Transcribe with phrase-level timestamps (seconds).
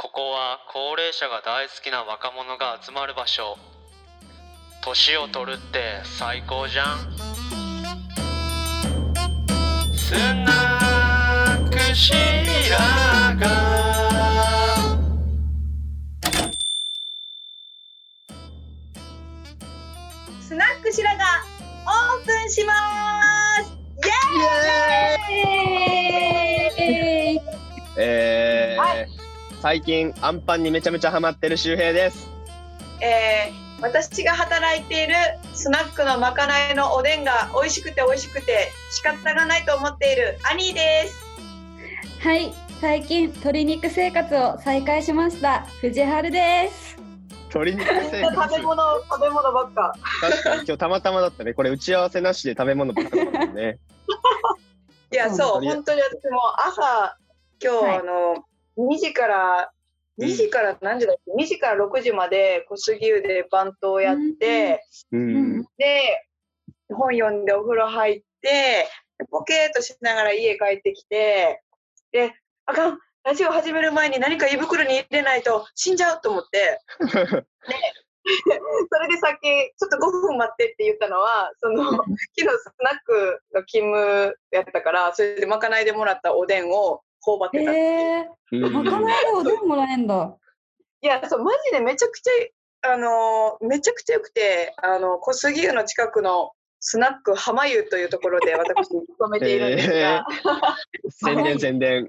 [0.00, 3.58] ここは高齢者が大好きな若者が集まる場所。
[4.82, 7.00] 年を取るって最高じゃん。
[9.94, 12.14] スナックシ
[12.70, 13.46] ラガ
[20.40, 21.24] スナックシラが
[21.84, 22.72] オープンしま
[23.06, 23.09] す。
[29.60, 32.28] 最近アンパンにめちゃめちゃハマってる周平です。
[33.00, 35.14] えー私が働いている
[35.54, 41.24] スナックのまかないのおでんが美味しくて美味しくて仕方がないと思っているアニーです
[42.20, 46.98] はい、最近鶏肉生活を再開しました藤春です。
[47.48, 48.62] 鶏肉生食べ活。
[48.62, 51.54] 物食べ物ばっか確かに今日たまたまだったね。
[51.54, 53.78] これ打ち合わせなしで食べ物ばっかだったね。
[55.10, 57.16] いやそう本当に私も朝
[57.62, 58.44] 今日、はいあの
[58.80, 59.72] 2時から
[60.18, 60.28] うん。
[60.28, 65.58] 2時から何時だっけ？2時から6時まで小杉湯でバントをやって、ううん。
[65.58, 65.62] ん。
[65.78, 66.26] で
[66.88, 68.88] 本読んでお風呂入って
[69.30, 71.62] ポケーっとしながら家帰ってきて
[72.10, 72.32] で
[72.66, 76.80] あかんラジオ始める前に何か胃袋に入れないと死んじゃうと思って。
[78.92, 79.42] それでさっき
[79.78, 88.70] ちょっと5分待ってって言ったのはその昨日スナックの勤務やったからそれでまかないでもらったおでんを頬張ってたっていう。
[88.70, 90.36] まかないでおでんもらえんだ。
[91.02, 100.26] いや、そう、マジでめちゃくちゃ、あのーめちゃくちゃ良くて、あの、小杉湯の近くのスナック浜湯というところで私、勤めているんですが、
[101.10, 102.06] 宣伝宣伝。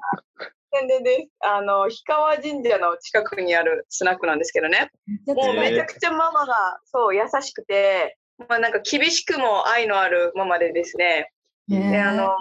[0.74, 1.30] 宣伝です。
[1.42, 4.90] あの、氷川神社の近くにあるスナックなんですけどね、
[5.28, 11.32] もうえーめちゃくちゃママが、そう、優しくて、まあなんか厳しくも愛のあるママでですね、
[11.70, 12.36] えーであの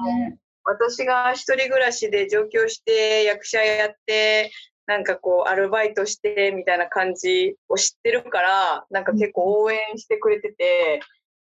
[0.65, 4.51] 私が一人暮らしで上京して役者やって
[4.87, 11.01] なんかこうアルバイトしてみたいな感じを知ってるからなんか結構応援してくれてて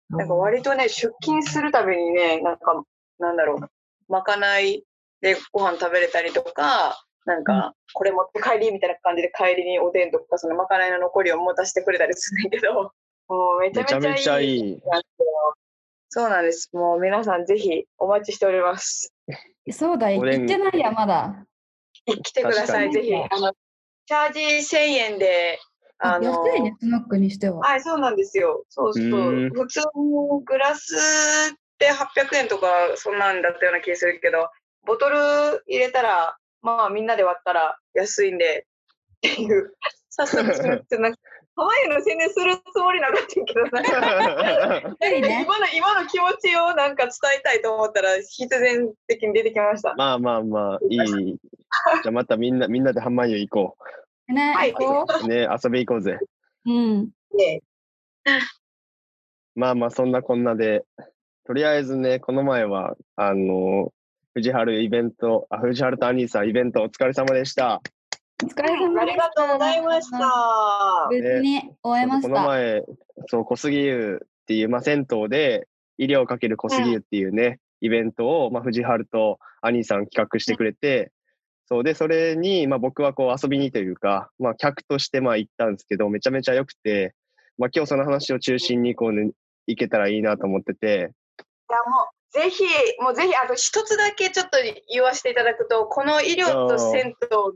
[0.09, 2.83] なんか割とね出勤するたびにねなんか
[3.19, 3.69] なんだろう
[4.11, 4.83] まかない
[5.21, 12.91] でご飯食べれたりとかなんかこれ持って帰りみたいな感じで帰りにおでんとかそのまかないの残りを持たせてくれたりするんだけど
[13.27, 14.99] もうめちゃめちゃめちゃいいめちゃいい。
[16.09, 19.13] そうなんですもう皆さんぜひお待ちしております
[19.71, 21.45] そうだ、行ってないや、まだ。
[22.05, 23.13] 来てください、ぜひ。
[23.13, 23.53] あの、
[24.05, 25.59] チャージ1000円で、
[25.99, 27.59] あの、安いね、スナックにしては。
[27.59, 28.63] はい、そうなんですよ。
[28.69, 29.47] そうそうう。
[29.47, 34.49] ん普通のグラスって800円とか、そんなんだったような気がするけど、
[34.85, 35.17] ボトル
[35.67, 38.65] 入れたら、まあみんなで割ったら安いんで、
[39.17, 39.73] っていう、
[40.09, 41.19] 早速するって、なんか、
[41.59, 43.81] ハワイの宣伝するつもりなかったけど、な
[45.43, 49.93] 今の、今の気持ちをなんか伝えたいと思ったら、必然的に出てきました。
[49.95, 51.05] まあまあまあ、いい。
[51.05, 53.77] じゃあまたみんな、みんなでハンマー湯行こ
[54.33, 55.27] ね、はい行こう。
[55.27, 56.17] ね、遊び行こうぜ。
[56.65, 56.71] う。
[56.71, 57.09] うん。
[57.35, 57.61] ね
[59.55, 60.85] まあまあ、そんなこんなで、
[61.45, 63.91] とりあえずね、この前は、あの、
[64.33, 67.81] 藤原イベント、あ、藤原とアニーさんイベントお疲れ様でした。
[68.41, 69.01] お疲れ様でした。
[69.01, 71.07] ありがとうございました。
[71.09, 72.47] 無事に終えましこのた。
[72.47, 72.83] 前、
[73.27, 75.67] そう、小杉湯っていう、まあ、銭湯で、
[75.97, 81.11] 医療かける小杉湯っていうね、イベントを、まあ、藤原とアニーさん企画してくれて、
[81.67, 87.13] そうで、それに、まあ、僕はこう遊びにというか、まあ、客としてまあ行ったんですけど、めちゃめちゃ良くて、
[87.57, 89.31] まあ、今日その話を中心にこうね、
[89.67, 92.63] 行けたらいいなと思ってて、いやもうぜひ、
[92.99, 94.57] もうぜひ、あと一つだけちょっと
[94.91, 97.53] 言わせていただくと、この医療と銭湯の企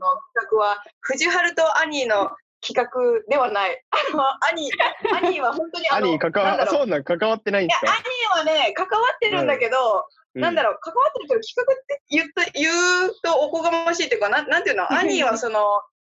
[0.52, 2.30] 画は、藤原とアニーの
[2.60, 3.84] 企画ではない。
[3.90, 4.74] あの、アニー、
[5.16, 7.92] アニーは本当にあの、アニー関わ、そうなん、関わってないんですか？
[7.92, 15.64] アニーはね、関わってるんだけど、なんだろろう、関わってるけど、企画って言った言うとおこがましいっていうか、なんなんていうの、 アニーはその、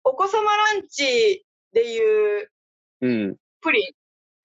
[0.03, 2.51] お子様ランチでいう
[3.03, 3.11] うん。
[3.11, 3.37] うん。
[3.61, 3.93] プリン。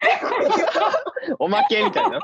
[1.40, 2.19] おまけみたいな。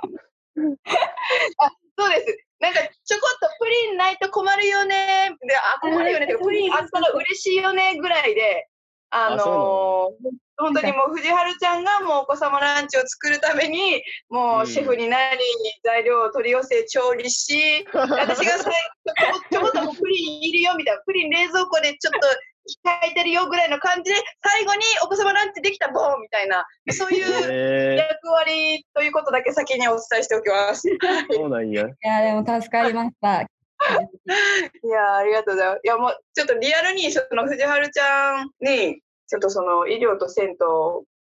[1.97, 2.46] そうです。
[2.59, 5.36] なんかちょこっとプリンないと困るよね。
[5.42, 6.28] で、あ、困るよね。
[6.28, 8.69] てかプリンあったら嬉しいよねぐらいで、
[9.11, 10.29] あのー
[10.59, 15.40] 本当にもう藤原ちゃんがもうお子様ランチを作るために、もううんシェフになり、
[15.85, 18.70] 材料を取り寄せ、調理し、私がさ
[19.52, 22.20] ちょこっともうプリンいるよみたいな、プリン冷蔵庫でちょっと
[22.85, 30.90] 控えてるよぐらいの感じで、最後にお子様ランチできたボーンみたいな、そういうえ役割ということだけ先にお伝えしておきます。
[30.90, 31.88] ー、そうなんや。
[31.88, 33.47] いや、でも助かりました。
[34.84, 35.81] いやーありがとうございます。
[35.84, 40.55] いや、もう、ちょっとリアルに、その藤原ちゃんに、ちょっとその医療と銭湯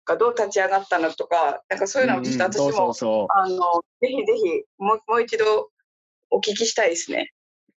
[0.05, 3.57] がどう立ち上がったのとか、なんかそういうのをちょっと私も、うんそうそうあの、
[4.01, 5.69] ぜひぜひ、もう、もう一度
[6.29, 7.31] お聞きしたいですね。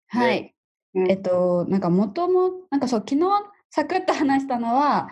[0.09, 0.55] はい。
[0.95, 3.27] うんえっと、なんかもとも、なんかそう、昨日
[3.71, 5.09] サクッと話したのは、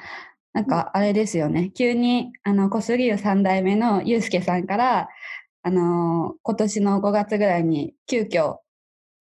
[0.52, 1.70] なんかあれですよね。
[1.70, 5.08] 急に、あの、小杉湯三代目のゆうすけさんから、
[5.62, 8.56] あのー今年の5月ぐらいに急遽、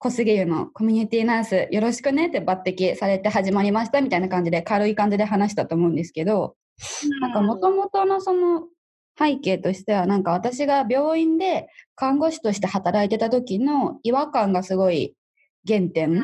[0.01, 6.55] 小杉湯のコミュニティナースよろしくねって抜擢されて始まりましたみたいな感じで軽い感じで話したと思うんですけど、
[7.19, 8.63] なんか元々のその
[9.17, 15.15] 背景としては、なんか私が病院で看護師として働いてた時の違和感がすごい
[15.67, 16.23] 原点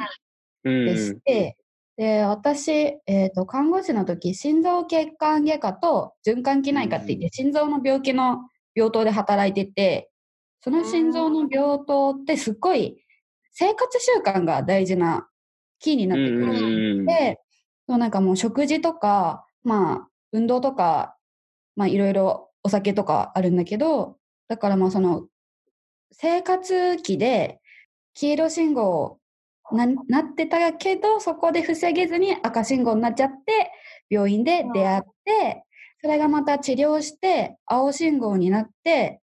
[0.64, 0.86] うん。
[0.86, 1.58] でして、
[1.98, 8.40] で私、えー、と看護師の時心臓血管外科と循環器内科って言って心臓の病気の
[8.74, 10.10] 病棟で働いてて
[10.62, 13.05] その心臓の病棟ってすっごい
[13.58, 15.28] 生活習慣が大事な
[15.80, 17.40] キーになってくるうんで、
[17.88, 21.16] そうなんかもう食事とか、まあ、運動とか、
[21.78, 24.18] まあ、いろいろお酒とかあるんだけど、
[24.50, 25.28] だからまあ、その、
[26.12, 27.60] 生活期で
[28.14, 29.20] 黄色信号
[29.72, 33.72] ななってたけど、そこで防げずに赤信号になっちゃって、
[34.10, 35.64] 病院で出会って、
[36.02, 39.22] それがまた治療して、青信号になって、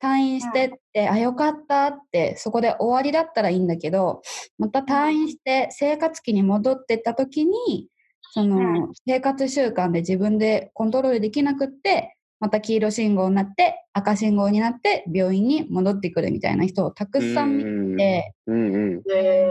[0.00, 4.22] 退院してって、あ、よかったって、そこで終わりだったらいいんだけど、
[4.58, 7.88] また退院して生活期に戻ってった時に、
[8.32, 18.74] その生活習慣で自分でコントロールできなくって、また黄色信号になって、赤信号になって、病院に戻ってくるみたいな人をたくさん見て、うん。
[18.74, 19.50] うんへ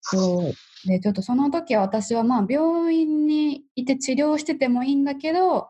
[0.00, 0.88] そう。
[0.88, 5.68] で、ちょっとその時は私はまあ病院にいて治療しててもいいんだけど、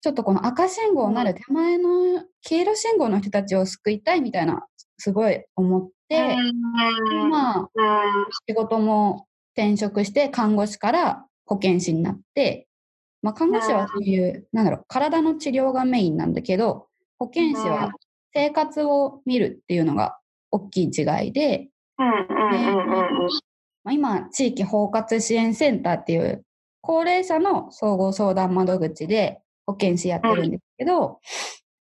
[0.00, 4.64] ちょっとこの赤信号になる手前の黄色信号の人たちを救いたいみたいな、
[4.96, 7.68] すごい思って、ーまあ、
[8.48, 12.68] 仕事も転職して看護師から保健師になって、
[13.22, 16.86] まあ、看護師はそういう、なんだろう、体の治療がメインなんだけど、
[17.18, 17.90] 保健師は
[18.32, 20.18] 生活を見るっていうのが
[20.52, 21.68] 大きい違いで、
[23.82, 26.44] まあ、今、地域包括支援センターっていう
[26.80, 31.20] 高齢者の総合相談窓口で保健師やってるんですけど、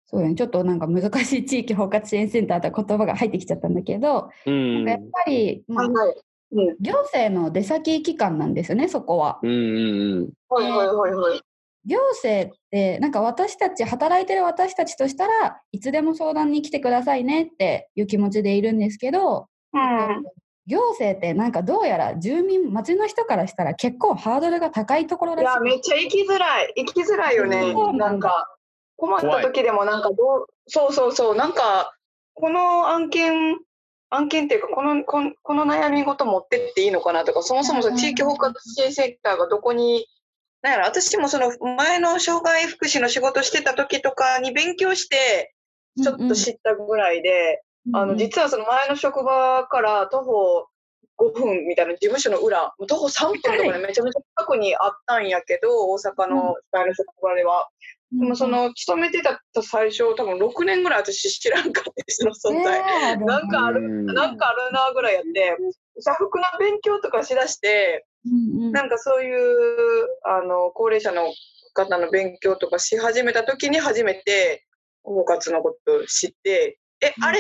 [0.06, 4.88] そういうねちょっとなんか難しい地域包括支援センターって言葉が入ってきちゃったんだけど、うん。
[4.88, 6.16] やっぱり、まあはいはい。
[6.52, 6.76] うん。
[6.80, 9.40] 行政の出先機関なんですよね、そこは。
[9.42, 11.42] うんうんはいはいはいはい
[11.84, 20.24] 行政って、なんか私たち、働いてる私たちとしたらいつでも相談に来てくださいねっていう気持ちでいるんですけど、うん
[20.72, 25.44] 行政ってなんかどうやら住民、町の人からしたら結構ハードルが高いところらしい。
[25.44, 26.74] いや、めっちゃ行きづらい。
[26.78, 27.74] 行きづらいよね。
[27.74, 28.08] なんだ。
[28.08, 28.56] なんか、
[28.96, 31.94] 困った時でもなんかどう、そうそうそう、なんか、
[32.34, 33.60] この案件、
[34.10, 40.08] 案件っていうか、この、このこの悩み事持ってっていいのかなとか、そもそもその地域包括支援センターがどこに、
[40.62, 45.54] なんやろ、私もその前の障害福祉の仕事してた時とかに勉強して、
[46.02, 47.62] ちょっと知ったぐらいで、
[47.94, 50.68] あの、実はその前の職場から徒歩
[51.18, 57.68] 5分みたいな事務所の裏、徒歩3分とかでめちゃめちゃ近くにあったんやけど、大阪の前の職場では。
[58.12, 62.82] でもその、勤めてた最初、多分6年ぐらい私知らんかったその存在。
[63.26, 64.06] なんかある、うん。
[64.06, 65.58] なんかあるなぐらいやって、
[66.00, 68.06] 社服の勉強とかしだして、
[68.72, 71.32] なんかそういう、あの、高齢者の
[71.74, 74.66] 方の勉強とかし始めた時に初めて、
[75.04, 77.40] 包括のことを知って、え、あれ？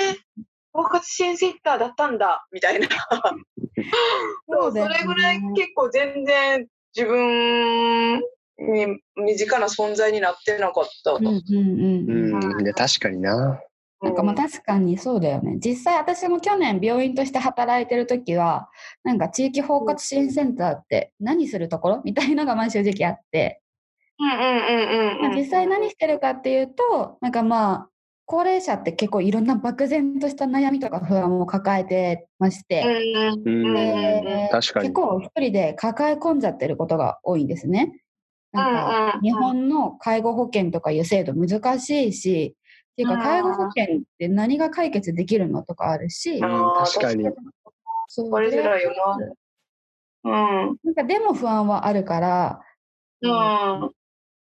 [0.73, 2.87] 包括支援センターだったんだみたいな。
[4.49, 6.65] そうそれぐらい結構全然
[6.95, 8.19] 自分
[8.57, 11.13] に身近な存在になってなかった。
[11.13, 13.62] うんうんうん確かにな。
[14.01, 15.57] なんかまあ確かにそうだよね。
[15.59, 18.69] 実際私も去年病院として働いてる時は、
[19.03, 22.01] なんか地域包括支援センターって何するところ？
[22.03, 23.62] みたいのがまあ正直あって、
[24.17, 25.21] うんうんうんうんうん。
[25.21, 27.89] まあ実際何してるかっていうと、なんかまあ、
[28.31, 32.81] 高齢者って結構いろんな漠然とした悩みとか不安を抱えてまして、
[33.35, 38.01] 結構一人で抱え込んじゃってることが多いんですね。
[38.53, 38.73] なん
[39.13, 42.55] か日本の介護保険とかいう制度難しいし、
[42.93, 47.25] っていうかうん介護保険って何が解決できるのとかあるし、確かに。
[48.07, 48.93] そうわかりづらいよ
[50.23, 50.69] な。
[50.69, 50.77] うん。
[50.85, 52.61] なんかでも不安はあるから、
[53.21, 53.91] うん。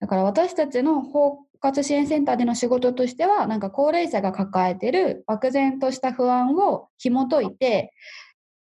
[0.00, 7.92] だから私たちの包括支援センターでの仕事としては、なんか高齢者が抱えてる漠然とした不安を紐解いて、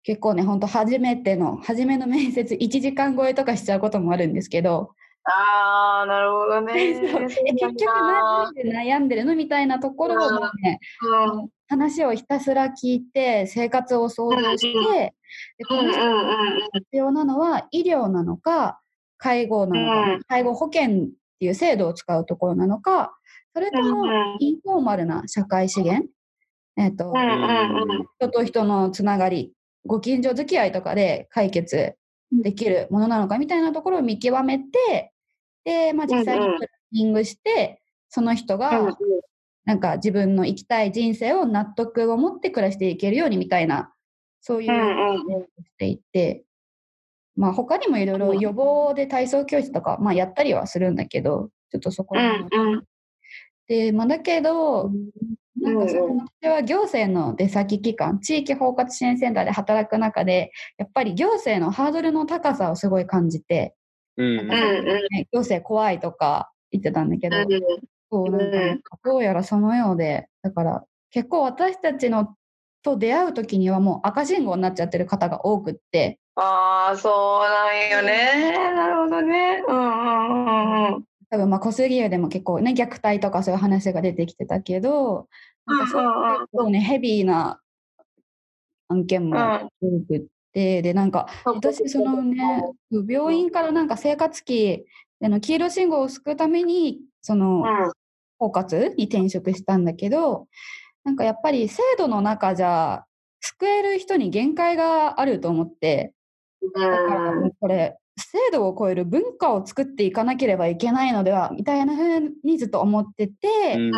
[0.03, 4.93] 結構ね、本当初めての、初めの面接1時間超えとかしちゃうこともあるんですけど、
[5.29, 6.73] ああ、なるほどね。
[7.59, 11.49] 結局何で悩んでるのみたいなところをもうね、うん。
[11.69, 15.15] 話をひたすら聞いて、生活を想像して、
[15.59, 18.81] でこの人に必要なのは医療なのか、
[19.19, 20.21] 介護なのか、うん。
[20.29, 23.17] 介護保険っていう制度を使うところなのか、
[23.55, 26.09] それともうんインフォーマルな社会資源、
[26.77, 28.07] えっとうんうんうん。
[28.19, 29.53] 人と人のつながり、
[29.85, 31.95] ご近所付き合いとかで解決
[32.33, 35.13] できるものなのかみたいなところを見極めて、
[35.65, 38.97] で、まあ、実際にプランニングして、その人が、
[39.65, 43.93] なんか自分の生きたい人生を納得を持って暮らしていけるようにみたいな、
[44.41, 45.35] そういううんうん。
[45.35, 46.46] うんしていて、
[47.37, 52.65] まあ他にもいろいろ予防で体操教室とか、まあやったりはするんだけど、ちょっとそこら辺は。
[52.65, 52.85] うん。
[53.69, 54.91] で、まあだけど、
[55.61, 56.17] なんかそうん。
[56.17, 63.75] の私は行政の出先機関、地域包括支援センターで働く中で、やっぱり行政のハードルの高さをすごい感じて、
[64.17, 64.49] うんうん。
[64.49, 67.37] ね行政怖いとか言ってたんだけど、
[68.11, 69.13] そうなんかうん。
[69.13, 72.35] どうやらそのようで、だから結構私たちの
[72.87, 77.13] と出会う時にはもう赤信号になっちゃってる方が多くって、ああ、そう
[77.49, 78.53] なんよね。
[78.75, 79.65] なるほどね。
[79.67, 81.05] うんうんうんうん。
[81.29, 85.29] 多分まあ小杉湯でも結構ね虐待とかそういう話が出てきてたけど、
[85.67, 87.61] なんかそう結構ねヘビーな
[88.89, 89.37] 案件も
[89.81, 92.63] 多くって、でなんか私そのね
[93.09, 94.85] 病院からなんか生活期
[95.21, 97.65] での黄色信号を救うためにその
[98.39, 100.47] 包括に転職したんだけど
[101.07, 103.05] なんかやっぱり制度の中じゃ
[103.41, 106.13] 救える人に限界があると思って
[106.75, 113.93] だからこれ制度を超える文化を作っていかなければいけないのではみたいなふうにずっと思ってて、うん。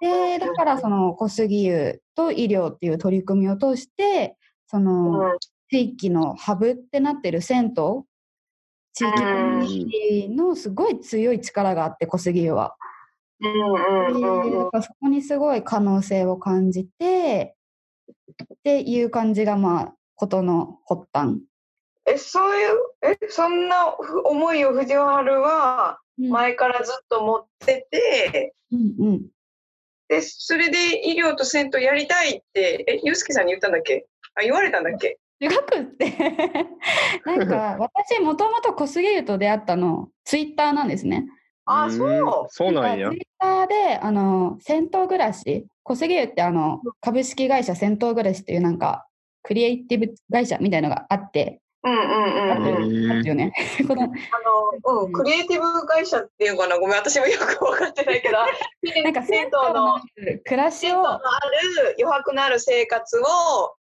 [0.00, 4.36] でだからその小杉湯と医療っていう取り組みを通して
[4.66, 5.36] その
[5.70, 7.72] 地域のハブってなってる銭湯
[8.94, 12.76] 地域コミュニティのすごい強い力があって小杉湯は。
[13.42, 17.54] そこにすごい可能性を感じて
[18.54, 21.40] っていう感じがまあことの発端。
[22.06, 26.28] え、そういう、え、そんなふ思いを藤原はうん。
[26.30, 29.22] 前からずっと持ってて、うんうん。
[30.08, 34.06] で、それで医療と銭湯やりたいって、え、ゆうすけさんに言ったんだっけ？
[34.34, 35.18] あ、言われたんだっけ？
[35.40, 36.10] 違くって。
[37.24, 41.26] なんか 私もともと小杉湯と出会ったのツイッターなんですね。
[41.70, 42.46] あ、うんそう。
[42.48, 49.06] そうなんやツイッターであの銭湯暮らし小杉湯ってあの株式会社銭湯暮らしっていうなんか
[49.42, 52.52] クリエイティブ会社みたいのがあって、うんうんうんうん。
[52.52, 54.06] あ のあ
[54.92, 58.36] の、うん、クリエイティブ会社っていうのかなごめん、私もよく分かってないけど、
[59.02, 59.98] なんか銭湯の
[60.44, 63.22] 暮らしをある余白のある生活を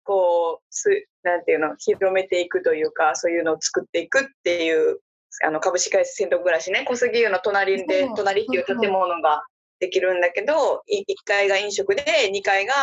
[0.03, 4.99] こうすなんていうの広めていくというかそういうのを作っていくっていう
[5.45, 9.43] あの株式会社銭湯暮らしね小杉湯の隣で隣っていう建物が
[9.79, 12.73] できるんだけど1階が飲食で2階が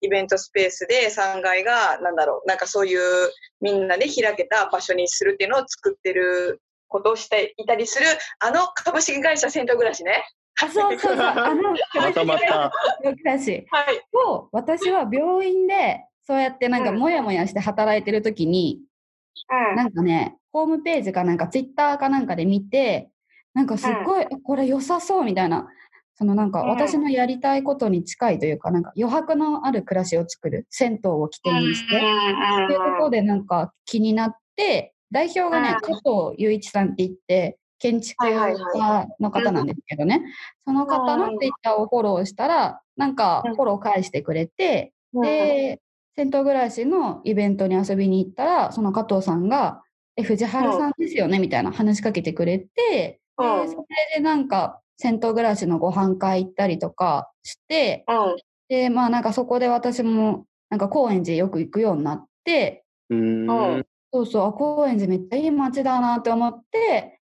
[0.00, 3.30] イベントスペースで3階がなんだろうなんかそういう
[3.60, 8.06] みんなで開けた場所にするっていうのを作ってることをしていたりする
[8.38, 10.24] あの株式会社銭湯暮らしね。
[10.62, 12.70] あそうそうそうあの またまた。
[13.02, 14.02] 暮らしはい。
[14.28, 18.80] を私は病院でそうやってなんかうんモヤモヤして働いてる時に、
[19.50, 23.10] うんなんかね、ホームページかなんかツイッターかなんかで見て、
[23.54, 25.66] なんかすっごい、えこれ良さそうみたいな、
[26.14, 26.68] そのなんかうん。
[26.68, 31.98] 私のやりたいことに近いというか、なんか余白のある暮らしを作る、銭湯を起点にして、っ
[32.68, 40.22] ていうところでなんか気になって、代表がね、うん加藤雄一さんって言って、建築家の方なんですけどね、
[40.64, 45.80] その方のツイッターをフォローしたら、なんかフォロー返してくれて、で、
[46.14, 49.83] 銭湯暮らしのイベントに遊びに行ったら、その加藤さんが、
[50.16, 51.38] え、藤原さんですよね？
[51.38, 53.62] みたいな話しかけてくれて、うん。
[53.62, 58.36] で、それでなんか、銭湯暮らしのご飯会行ったりとかして、うん。
[58.68, 63.48] で、まあなんかそこで私も、なんか高円寺よく行くようになって、うん。
[63.48, 63.84] うん。
[64.12, 67.20] そうそう、あ高円寺めっちゃいい街だなって思って、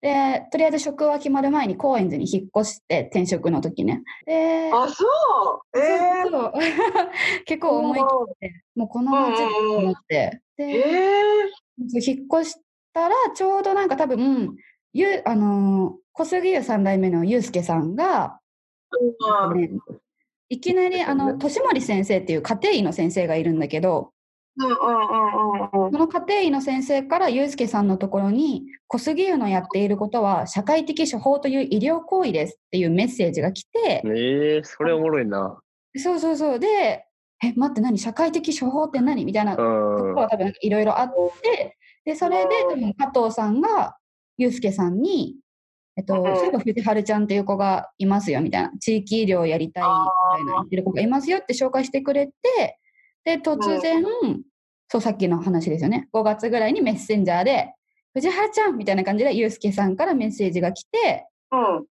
[0.00, 4.02] で、とりあえず職は決まる前に高円寺に引っ越して、転職の時ね。
[4.26, 5.04] で、あ、そ
[5.74, 5.78] う。
[5.78, 6.52] えそうそう。
[7.46, 10.40] 結構思い切って、もうこの街だと思って。
[10.58, 11.44] えで、え
[11.78, 12.56] 引っ越し
[12.92, 14.56] たら、ちょうどなんか多分、
[14.92, 18.38] ゆあのー小杉湯三代目のゆうすけさんが、
[19.50, 19.70] うんね
[20.50, 24.12] いきなり、あの、年森先生っていう家庭医の先生がいるんだけど、
[24.58, 35.58] その家庭医の先生からゆうすけさんのところに、小杉湯のやっていることは社会的処方という医療行為ですっていうメッセージが来て、ええそれおもろいな。
[35.96, 36.58] そうそうそう。
[36.58, 37.06] で、
[37.42, 37.98] え、待って何？
[37.98, 39.24] 社会的処方って何？
[39.24, 40.14] みたいなうところん。
[40.14, 43.96] は多分いろいろあって、で、それで多分加藤さんが、
[44.38, 45.36] ゆうすけさんに、
[45.96, 46.36] えっと、うん。
[46.36, 48.70] そういえば藤春ちゃんっていう子がいますよ、みたいな。
[48.78, 52.78] 地域医療やりたい、みたいな言ってる子がいますよって紹介してくれて、
[53.24, 54.04] で、突然、
[54.88, 56.08] そう、さっきの話ですよね。
[56.12, 57.74] 5月ぐらいにメッセンジャーで、
[58.14, 61.84] 藤原ちゃんみたいな感じで、ゆうすけさんからメッセージが来て、うん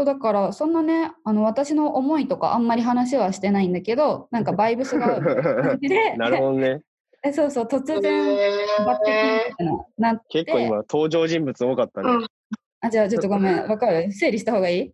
[0.00, 6.80] そうだから、そんなね、あの、私の思いとかあんまり話はしてないんだけど、なんかバイブスが合う感じで、 なるほどね。
[7.22, 10.42] えそうそう、突然、抜擢みたへいななって。
[10.42, 12.10] 結構今、登場人物多かったね。
[12.12, 12.26] うん
[12.82, 14.10] あ、じゃあちょっとごめん、わかる？
[14.10, 14.80] 整理した方がいい？
[14.84, 14.92] い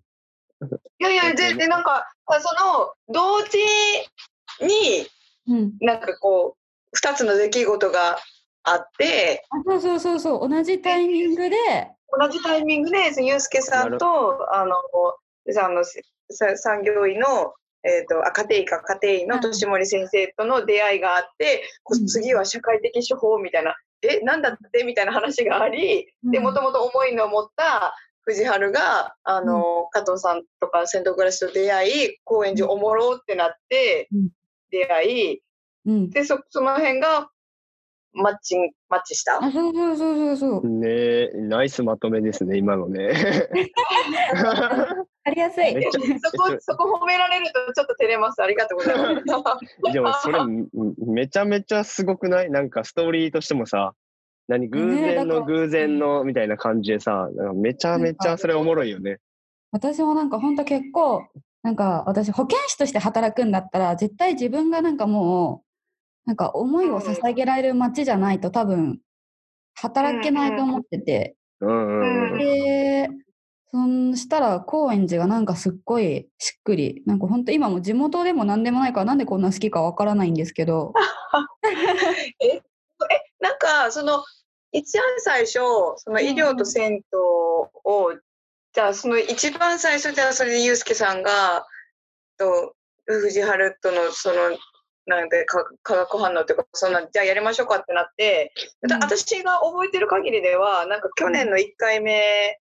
[0.98, 3.58] やいや、 で、で、なんか、あその、同時
[4.60, 5.06] に、
[5.46, 5.72] うん。
[5.80, 8.18] なんかこう、二つの出来事が
[8.64, 11.56] あって、あそうそうそうそう、同じタイミングで、
[12.10, 22.06] 同じタイミングで、ユースケさんと、あの、あの、さ産業医の、えっ、と、あ、家庭医か、家庭医の年森先生との出会いがあって、こうん。
[22.06, 24.84] 次は社会的処方みたいな、え、なんだって？
[24.84, 34.28] みたいな話があり、で、もともと思いの持った藤原が、あの、加藤さんとか仙道暮らしと出会い、高円寺おもろってなってうん、
[34.70, 35.42] 出会い、
[35.86, 36.10] うん。
[36.10, 37.30] で、そ、その辺が、
[38.16, 39.38] マッチン、マッチした？
[39.44, 40.68] あ、そうそうそうそうそう。
[40.68, 43.12] ねえ、ナイスまとめですね、今のね。
[45.24, 45.74] ありやすい。
[45.74, 48.42] めっちゃ、そこ、そこ褒められるとちょっと照れます。
[48.42, 49.24] ありがとうございます。
[49.92, 50.68] でもそれん
[51.06, 52.50] めちゃめちゃすごくない？
[52.50, 53.92] なんかストーリーとしてもさ、
[54.48, 59.18] 何偶然の偶然のみたいな感じでさ、めちゃめちゃそれおもろいよね。
[59.72, 61.26] 私もなんか本当結構、
[61.64, 65.65] なんか私保健師として働くんだったら、絶対自分がなんかもう、
[66.26, 68.98] なんか思いを捧げられる街じゃないと多分、
[69.74, 71.36] 働けないと思ってて。
[71.60, 72.38] うんうんうん。
[72.38, 73.08] で、
[73.70, 77.02] そんしたら高円寺がなんかすっごいしっくり。
[77.06, 80.92] なんか本当今も地元でも何でもないからなんでこんな好きかわからないんですけど。
[82.40, 82.62] え、
[83.38, 84.24] なんか、その、
[84.72, 85.60] 一番最初、
[85.96, 87.02] その医療と銭湯
[87.84, 88.14] を、
[88.72, 91.66] じゃあ、その一番最初、じゃあ、それでユースケさんが、
[92.38, 92.74] と、
[93.06, 94.36] 藤原との、その、
[95.06, 98.52] なんで、か化学反応っていうか、そんな、じゃあやりましょうかってなって、
[98.88, 99.02] だうん。
[99.02, 102.58] 私が覚えてる限りでは、なんか去年の1回目、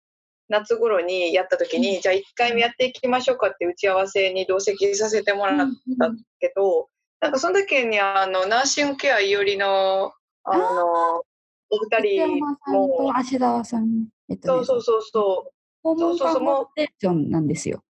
[0.49, 5.69] 夏頃にやった時に、じゃあ1回目やっていきましょうかって打ち合わせに同席させてもらっ
[5.99, 6.89] たけど、
[7.21, 10.13] なんかその時にあのナーシングケアいおりの
[10.45, 11.23] あの
[11.71, 12.89] お二内人山さんも。
[12.89, 16.45] と芦沢さん、えっとね、そうそうそうそ訪問そうそうそう。
[16.45, 17.83] 看護ステーションなんですよ。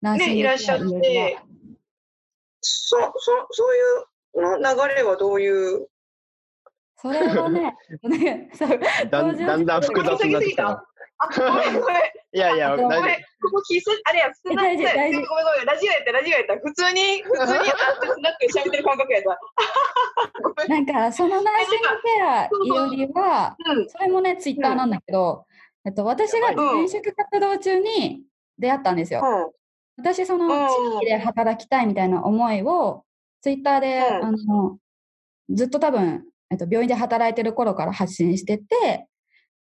[0.00, 1.49] ナーシングねいらっしゃってケアいろいろはそそそう
[3.74, 3.80] い
[4.38, 5.88] うの流れはどういう？
[6.96, 8.78] それはね、 ねそう
[9.10, 10.84] だんだんだん複雑になってきたな。
[11.18, 11.96] あごめんごめん。
[12.32, 13.02] いやいや、あごめん。
[13.02, 19.40] 大丈ここキスあれや普通の大事大事ごめんごめんラジオやったラジオやった普通に普通にあなく喋ってる感覚やった。
[20.42, 20.86] ごめん。
[20.86, 23.88] なんかそのナーシングケアいおりは、うん。
[23.88, 25.46] それもね、ツイッターなんだけど、
[25.86, 28.22] えっと、私が転職活動中に
[28.58, 29.54] 出会ったんですよ。
[30.00, 33.04] 私、その地域で働きたいみたいな思いを、
[33.42, 34.24] ツイッターで、うん。
[34.26, 34.78] あの、
[35.50, 39.06] ずっと多分、えっと、病院で働いてる頃から発信してて、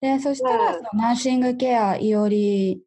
[0.00, 0.84] で、そしたら、うん。
[0.84, 2.82] そのナーシングケアいおり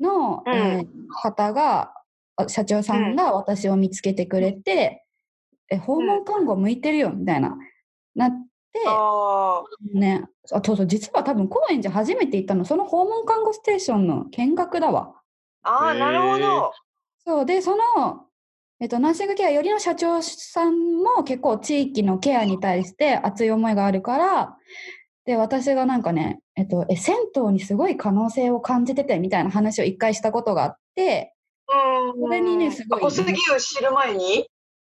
[0.00, 0.54] の、うん。
[0.54, 0.86] えー
[1.22, 1.92] 方が、
[2.36, 5.04] あ社長さんが私を見つけてくれて、
[5.68, 7.56] え、訪問看護向いてるよ、みたいな、
[8.14, 8.30] なっ
[8.72, 15.19] て、あね、あ、そうそう、実は多分高円寺初めて行ったの、その訪問看護ステーションの見学だわ。
[15.62, 16.72] あーなるほど。
[17.18, 17.82] そうでその、
[18.80, 24.56] えっと、ナーシングケアよりの社長さんも結構地域のケアに対して熱い思いがあるから
[25.26, 31.34] で私がなんかね、えっと、え銭湯にすごい可能性を感じててみたいな話を一回したことがあって
[31.68, 34.46] うんそれにねすごい小杉を知る前に？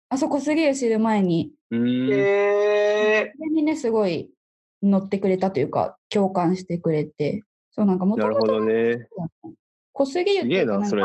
[0.10, 1.52] あそこすげえ知る前に。
[1.72, 3.32] へえ。
[3.36, 4.30] それにねすごい
[4.82, 7.42] 乗ってくれたというか共感してくれて。
[7.76, 9.08] そうなんかもともとなるほどね。
[9.94, 11.04] 小杉湯ってな、それ。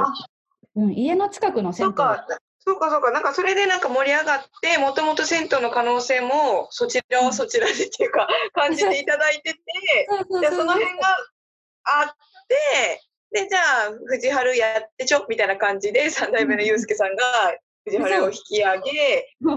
[0.76, 1.90] うん、家の近くの銭湯。
[1.90, 2.26] そうか、
[2.58, 9.60] そうか、そうか、なんかそれでなんか盛り上がって、もともと銭湯の可能性もそちらはそちらでっていうか、 感じていただいてて、
[10.08, 11.06] その辺が
[11.84, 12.14] あっ
[12.48, 17.24] て、で、じゃあ、藤原やってちょみたいな感じで、三代目の祐介さんが
[17.84, 18.92] 藤原を引き上げ、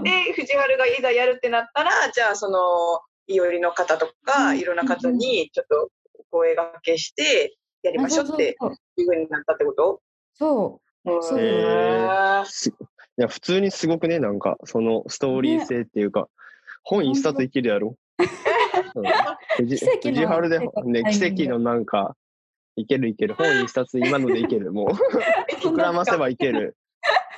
[0.02, 4.58] で、藤原がいざやるってなったら、じゃあ、その、いおりの方とか、うん。
[4.58, 5.90] いろんな方にちょっと
[6.30, 8.56] 声掛けして、やりましょうって
[8.96, 10.00] いうふうになったってこと？
[10.34, 11.22] そう。
[11.22, 11.38] そう。
[11.40, 12.44] へー。
[12.46, 12.72] すい
[13.16, 16.28] や、普通にすごくね、なんか、そのストーリー性っていうか、
[16.82, 17.96] 本一冊いけるやろ？
[18.94, 19.04] うん。
[19.56, 22.16] 藤奇跡の藤原で、ね、奇跡のなんか、
[22.76, 23.34] いけるいける。
[23.34, 24.72] 本一冊今のでいける。
[24.72, 24.88] もう、
[25.66, 26.76] 膨らませばいける。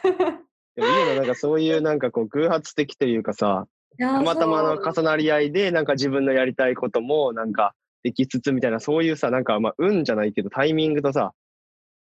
[0.03, 3.67] でもいいの、なんかそういうなんかこう偶発的というかさ、
[3.99, 11.33] たたまたまの重なり合いで、なんか自分のやりたいことも、なんかできつつみたいな、そういうさ、なんかまあ、運じゃないけど、タイミングとさ、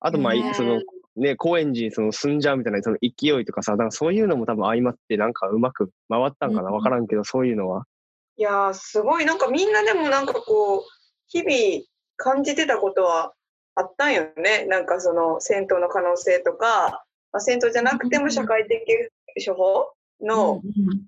[0.01, 0.55] あとまあ、うん。
[0.55, 0.83] その、
[1.17, 6.75] ね、高円寺にその住んじゃうみたいな、その勢いとかさ、だからそういうのも多分相まって、なんかうまく回ったんかな、うん。
[6.75, 7.85] わからんけど、そういうのは。
[8.37, 9.25] いやーすごい。
[9.25, 10.83] なんかみんなでもなんかこう
[11.29, 11.85] 日々
[12.17, 13.35] 感じてたことは
[13.75, 14.65] あったんよね。
[14.67, 18.81] なんかその銭湯の可能性とか、まあ、銭湯じゃなくても社会的
[19.47, 20.63] 処方の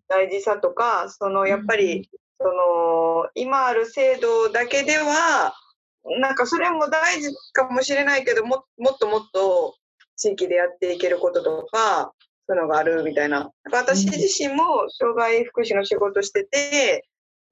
[0.09, 5.55] 大事さとか、そのやっぱり、その今ある制度だけでは、
[6.21, 9.75] なんかそれも大事かもしれないけども、もっともっと
[10.17, 12.13] 地域でやっていけることとか、
[12.47, 13.51] そういうのがあるみたいな。
[13.73, 17.07] 私自身も障害福祉の仕事してて、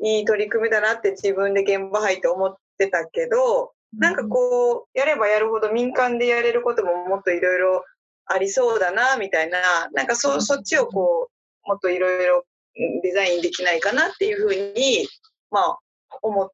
[0.04, 7.84] いい取り組みだなって自分で現場入って思ってたけど、なんかこう、やればやるほど民間でやれることももっといろいろ
[8.26, 11.30] ありそうだな、みたいな、なんかそそっちをこ
[11.64, 15.06] う、もっといろいろデザインできないかなっていうふうに、
[15.50, 15.78] まあ、
[16.22, 16.50] 思っ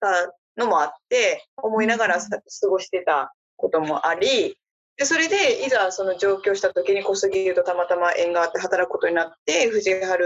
[0.00, 4.56] たのもあって、思いながらさ過ごしてたこともあり、
[4.98, 10.18] でそれでいざその上京した時に小杉湯とたまたま縁があって働くことになって藤原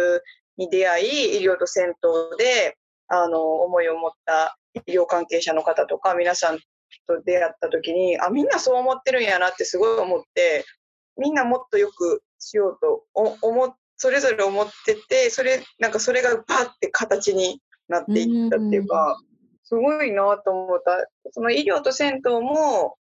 [0.57, 2.79] に出会い医療と銭湯で
[3.09, 6.59] あの思いを持った医療関係者の方とか皆さん
[7.07, 10.65] と出会った時にあみんなそう思ってるんやなってすごい思って
[11.19, 19.17] みんなもっとよくしようとお思っそれぞれ思っててそれなんかそれがパッて形になっていったっていうか
[19.63, 22.97] すごいなと思ったその医療と銭湯も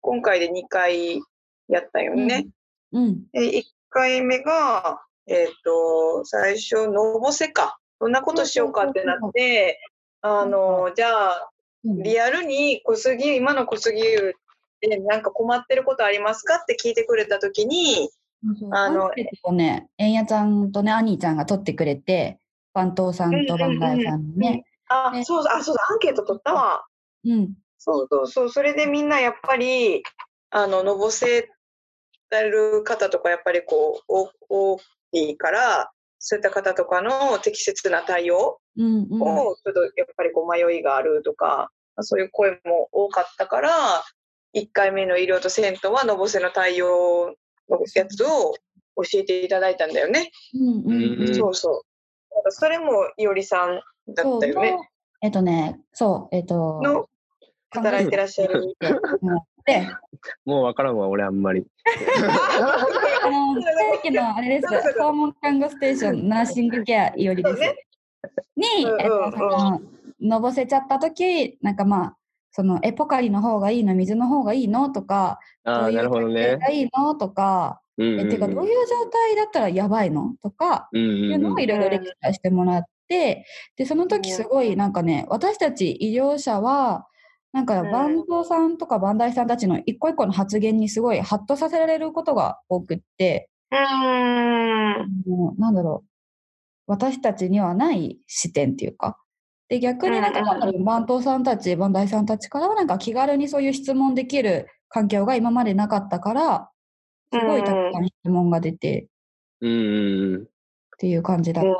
[0.00, 1.20] 今回で2回
[1.68, 2.48] やったよね。
[2.90, 3.22] うん。
[3.32, 7.78] で1回目が、えっ、と、最初、のぼせか。
[8.00, 9.78] どんなことしようかってなって、
[10.22, 11.50] あの、じゃあ、
[11.84, 14.34] うんリアルに小杉、今の小杉湯
[14.82, 18.10] でなんか困ってることありますかって聞いてくれたときに、
[18.72, 19.10] ああの
[19.52, 22.38] ね、えんやちゃんとね、アニーちゃんが取ってくれて、
[22.72, 24.64] 番頭さんと番外さんにね。
[24.88, 26.84] あ、ねそうだ、あ、そうだ、アンケート取ったわ。
[27.24, 27.54] うん。
[27.78, 30.02] そうそうそう、それでみんなやっぱり、
[30.50, 31.50] あの、のぼせ
[32.30, 34.78] てる方とかやっぱりこう、お大
[35.12, 38.60] きいから、そういった方とかの適切な対応。
[38.76, 43.70] を、ちょっとやっぱりこう迷いがあるとか、そういう声も多かったから、
[44.54, 47.34] 1回目の医療と銭湯はのぼせの対応の
[47.94, 48.54] やつを
[48.96, 50.30] 教えていただいたんだよね。
[50.54, 51.82] うんうんうんそうそう。
[52.34, 53.80] だからそれもいおりさん
[54.14, 54.70] だったよね。
[54.70, 54.80] そう
[55.22, 57.06] えっとね、そう、えっと、の
[57.70, 58.74] 働いてらっしゃる。
[59.66, 59.86] で、
[60.46, 61.66] もうわからんわ、俺あんまり。
[63.22, 67.60] あの、さっきのあれです、訪問看護ステーション、ナーシングケアいおりです。
[67.60, 67.76] ね
[68.56, 69.80] に、うんうんえっと、その、
[70.20, 72.16] のぼせちゃった時なんかまあ、
[72.52, 73.94] その、え、ポカリの方がいいの？
[73.94, 74.90] 水の方がいいの？
[74.90, 76.58] とか、どどういうね体。
[76.58, 77.14] がいいの？
[77.14, 80.34] とか、うんえ、てか、どういう状態だったらやばいの？
[80.42, 87.06] とか、うんうんいうのをいろいろレクチャーしてもらって、で、その時すごいなんかね、私たち医療者は、
[87.52, 87.90] なんかうん。
[87.90, 95.10] 番頭さんとか番台さんたちの一個一個の発言にすごいハッとさせられることが多くって、うーん。
[95.26, 96.10] もうなんだろう、
[96.88, 99.18] 私たちにはない視点っていうか、
[99.70, 106.70] で、逆になんかうんなんだろう番頭さんたち、番台さんたちからはなんか気軽にそういう質問できる環境が今までなかったから、
[107.32, 109.06] すごいたくさん質問が出て
[109.60, 110.42] うんうんうん。
[110.42, 110.46] っ
[110.98, 111.70] ていう感じだった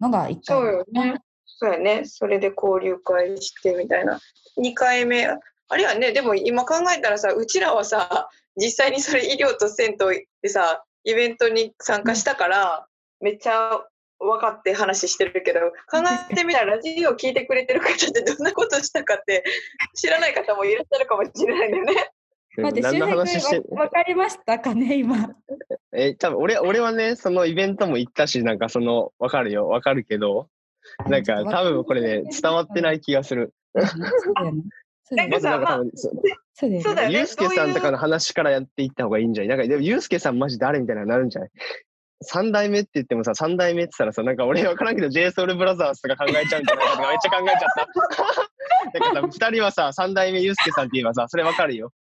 [0.00, 1.20] のが一回そうよね。
[1.46, 2.02] そうやね。
[2.04, 4.18] それで交流会してみたいな。
[4.58, 5.28] 2回目。
[5.68, 12.86] あれやね、でも今考えたらさ、うちらはさ、実際にそれ医療と銭湯でさ、イベントに参加したから、
[13.20, 13.84] めっちゃ
[14.20, 19.42] 分かって話してるけど、考えてみたらラジオ聞いてくれてる方ってどんなことしたかって
[19.96, 22.10] 知らない方もいらっしゃるかもしれないよね。
[22.58, 25.30] 待って、何の周平話して君わわかりましたかね、今。
[25.92, 30.48] え、多分俺、俺はね、そのイベントも行ったし、なんかその、わかるよ、わかるけど、
[31.08, 33.54] なんか多分これね、伝わってないい気がする。
[35.12, 36.10] なんか多分、そ
[36.54, 36.82] そうだよね。
[36.82, 37.14] そうだよね。
[37.16, 39.48] ゆうすけさんとかの話からやっていった方がいいんじゃない？
[39.48, 41.50] なんか、でもゆうすけさんマジ誰みたいなのなるんじゃない？
[42.22, 47.86] 三代目って言ってもさ、三代目って言ったらさ、なんか俺わからんけど、JSOULBROTHERS とか考えちゃうんじゃないかとかめっちゃ考えちゃった。
[48.98, 51.92] だからさ、二人はさ、三代目ゆうすけさんって言えばさ、それわかるよ。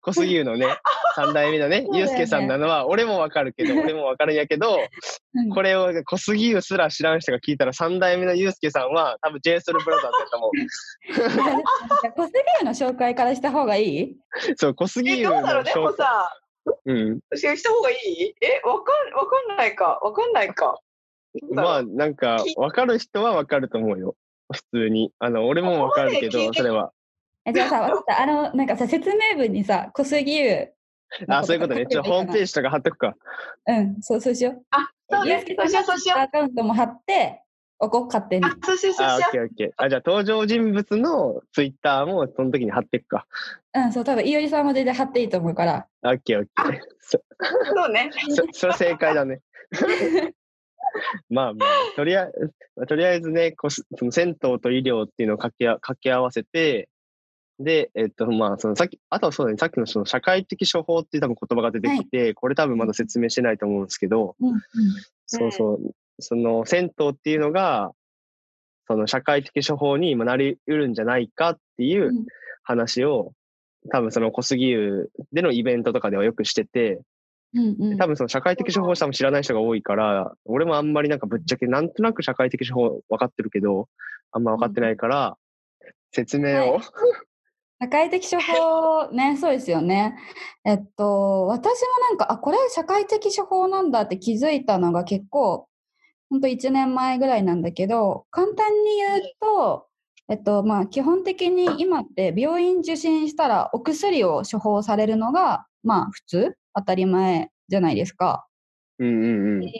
[0.00, 0.68] 小杉湯のね、
[1.16, 4.76] 三代目のね、そうだよねゆうすけさんなのは、俺もわかるけど、俺もわかるんやけど、
[5.34, 10.50] うんこれを小杉湯すら知らん人が聞いたら、三代目のゆうすけさんは、多分 JSOULBROTHERS だと思う。
[12.16, 14.16] 小杉湯の紹介からした方がいい？
[14.56, 15.64] そう、小杉え、湯のどうだろう？
[15.64, 16.32] でも紹介さ、
[16.84, 17.20] うん。
[17.34, 18.34] した方がいい？
[18.40, 19.98] え、わかん、わかんないか。
[20.02, 20.80] わかんないか。
[21.50, 24.16] まあ、なんかき、わかる人はわかると思うよ。
[24.52, 25.12] 普通に。
[25.18, 26.92] あの、俺もわかるけど、それは。
[27.44, 30.68] えじゃあさ、 わかったあの、なんかさ、説明文にさ、小杉湯。
[31.28, 31.86] あ、そういうことね。
[31.86, 32.46] ちょっとホームページ。
[32.46, 33.14] ジとか貼っとくか。
[33.66, 34.64] うん、そう、そうしよう。
[34.70, 35.30] あ、そうね。
[35.32, 36.18] ゆうすけそうしよう、そうしよう。
[36.20, 37.42] アカウントも貼って、
[37.78, 38.46] おこう、勝手に。
[38.46, 39.70] あ、そうしよう、そうあ、オッケーオッケー。
[39.76, 43.26] あ、じゃあ登場人物のツイッターもその時に貼っていくか。
[43.74, 45.86] うん、そう、多分、いおりさんも全然貼っていいと思うから。
[46.02, 46.80] オッケーオッケー。
[47.00, 47.22] そ、う。
[47.74, 48.10] そうね。
[48.30, 49.40] そ、それ正解だね。
[51.28, 52.32] まあまあ、とりあえ
[52.78, 56.88] ず、とりあえずね、こすその銭湯と医療っていうのを掛けあ掛け合わせて、
[57.58, 64.60] で、えっと、まあ、そのさっき、あとはそうだね、さっきのその社会的処方っていう多分言葉が出てきて、これ多分まだ説明してないと思うんですけど、うん、うん。
[65.26, 67.92] そうそう、その銭湯っていうのが、
[68.86, 72.26] その社会的処方に今なりうるんじゃないかっていううん。
[72.62, 73.32] 話を、
[73.90, 77.00] 多分その小杉湯でのイベントとかではよくしてて、
[77.54, 77.96] うんうん。
[77.96, 83.88] 多分その社会的処方者も知らない人が多いから、俺もあんまりなんかぶっちゃけなんとなく社会的処方分かってるけど、
[84.32, 85.36] あんま分かってないから、
[86.12, 86.82] 説明を、はい。
[87.78, 90.16] 社会的処方ね、 そうですよね。
[90.64, 95.68] えっと、私もなんか、あ、これ社会的処方なんだって気づいたのが結構、
[96.30, 99.86] ほんと1年前ぐらいなんだけど、簡単に言うと、
[100.28, 108.46] えっと、まあ、基本的に今って病院受診したらお薬を処方されるのが、まあ、普通、当たり前じゃないですか。
[108.98, 109.64] うんうんうん。
[109.64, 109.70] え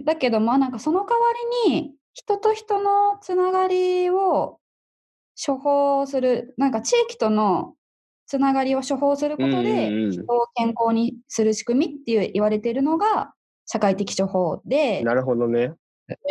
[0.00, 1.26] ーだけどまあなんかその代わ
[1.66, 4.58] りに人と人のつながりを
[5.44, 7.74] 処方するなんか地域との
[8.26, 13.32] つながりを処方することで人を健康にする仕組みっていう言われているのが
[13.66, 15.74] 社会的処方でなるほどね。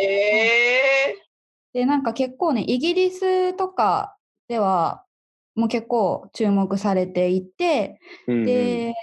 [0.00, 1.14] え
[1.72, 4.16] でなんか結構ねイギリスとか
[4.48, 5.04] では
[5.54, 8.94] もう結構注目されていてうんうん、で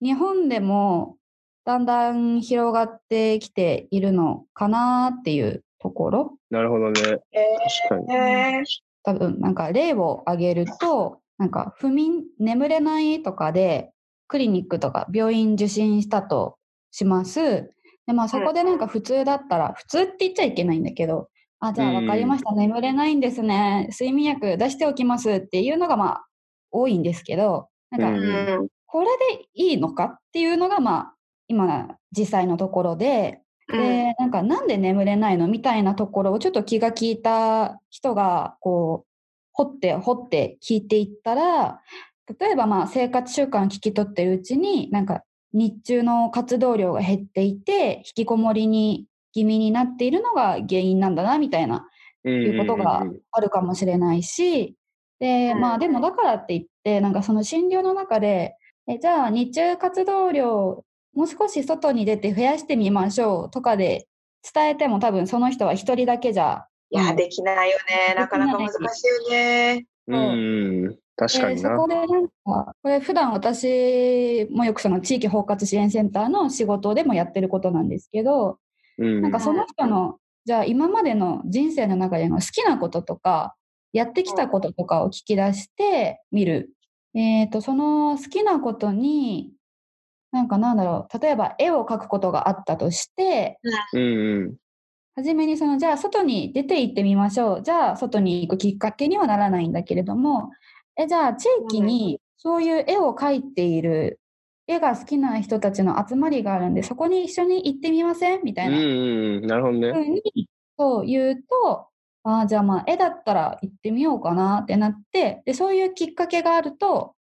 [0.00, 1.16] 日本でも
[1.64, 6.38] だんだん広がってきているのかなっていうところ。
[6.50, 7.00] なるほどね。
[7.02, 7.20] 確
[7.88, 8.06] かに。
[8.06, 8.64] ー、え
[9.02, 13.92] 多分なんか例を挙げるとなんか不眠眠れないとかで
[14.26, 16.58] クリニックとか病院受診したと
[16.90, 17.72] します
[18.10, 21.28] でまあそこでなんか普通だったら普通って言っちゃいけないんだけど
[21.60, 22.52] あじゃあ分かりました。
[22.52, 23.88] 眠れないんですね。
[23.92, 26.24] 睡眠薬出しておきますっていうのがまあ
[26.72, 31.14] 多いんですけどなんかこれでいいのかっていうのがまあ
[31.46, 39.08] 今実際のところでで、なんかなんで眠れないのみたいなところをちょっと気が利いた人がこう
[39.52, 41.80] 掘って掘って聞いていったら
[42.40, 51.88] 例えばまあ生活習慣を聞き取ってるうちになんか日中の活動量が減っていて引きこもりに気味になっているのが原因なんだなみたいな
[52.24, 54.76] いうことがあるかもしれないし、
[55.18, 60.84] で、まあでもだからって言って、なんかその診療の中で、えじゃあ日中活動量
[61.14, 64.06] もう少し外に出て増やしてみましょうとかで
[64.54, 68.14] 伝えても多分その人は一人だけじゃ、いや、できないよね。
[68.16, 69.86] なかなか難しいよね。
[70.08, 70.98] うんうん。
[71.20, 71.68] 確かにな。
[71.68, 78.58] でそこでなんか、これ普段私もよくその地域包括支援センターの仕事でもやってることなんですけど、
[78.96, 83.54] うんなんかその人の、じゃあ今までの人生の中での好きなこととか、
[83.92, 86.70] やってきたこととかを聞き出してみる。
[87.14, 89.52] えっ、と、その好きなことに、
[90.32, 93.58] なんかなんだろう、例えば絵を描くことがあったとして、
[93.92, 94.56] うんうん。
[95.16, 97.62] はじめにその、じゃあ外に出て行ってみましょう。
[97.62, 100.50] じゃあ外に行くきっかけにはならないんだけれども、
[101.00, 104.20] え、じゃあ地域にそういう絵を描いている、
[104.66, 108.42] 絵が好きな人たちの集まりがあるんで、そこに一緒に行ってみません？
[108.44, 108.76] みたいな。
[108.76, 109.46] うんうんうん。
[109.46, 109.88] なるほどふね。
[109.88, 111.86] うにそう言うと、
[112.22, 117.14] ああ、じゃあまあ絵だったら行ってみようかなってなって、で、そういうきっかけがあると、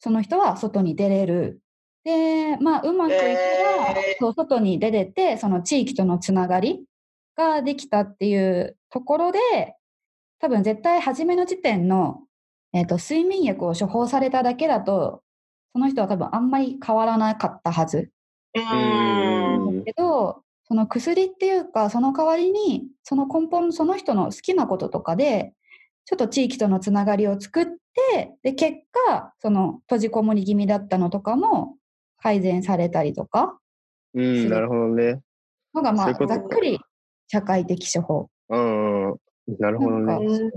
[0.00, 1.60] その人は外に出れる。
[2.04, 3.30] で、まあうまくいったら、
[4.00, 6.84] えーそう外に出れて、その地域とのつながり
[7.36, 9.38] ができたっていうところで、
[10.40, 12.22] 多分絶対初めの時点の、
[12.72, 15.22] えっと睡眠薬を処方されただけだと、
[15.72, 18.10] その人は多分あんまり変わらなかったはず。
[18.54, 19.68] うん。
[19.68, 25.52] うんけど、その薬っていうか、その代わりに、その根本、その人の好きなこととかで、
[26.04, 28.78] ちょっと地域とのつながりを作って、で、結
[29.08, 31.76] 果、その閉じこもり気味だったのとかも
[32.18, 33.58] 改善されたりとか、
[34.14, 35.20] うん、なるほどね。
[35.74, 36.78] のが、まあ、ざっくり
[37.28, 38.28] 社会的処方。
[38.48, 39.16] うんうん。
[39.58, 40.50] なるほどなんかね。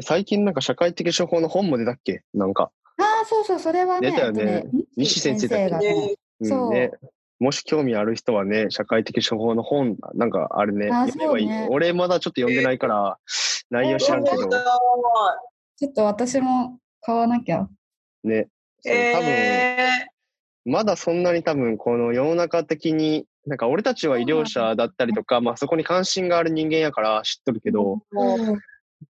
[0.00, 2.22] 最近なんか社会的処方の本も出たっけ？
[2.32, 2.70] なんか。
[2.98, 5.68] ああ、そうそう、それはね、出たよねえっと西先生だっけ？
[5.70, 6.92] がねね、うんね。
[7.38, 11.68] もし興味ある人はね、社会的処方の本、なんかあれね、あ読めばいい。
[11.70, 13.18] 俺まだちょっと読んでないから、
[13.70, 17.66] 内容知らんけど、ちょっと私も買わなきゃ。
[18.24, 18.48] ね。
[18.84, 18.94] 多分、
[19.26, 20.06] え
[20.66, 28.58] まだそんなに多分この世の中的に、なんか俺たちは医療者だったりとか、まあそこに関心がある人間やから知っとるけど、ー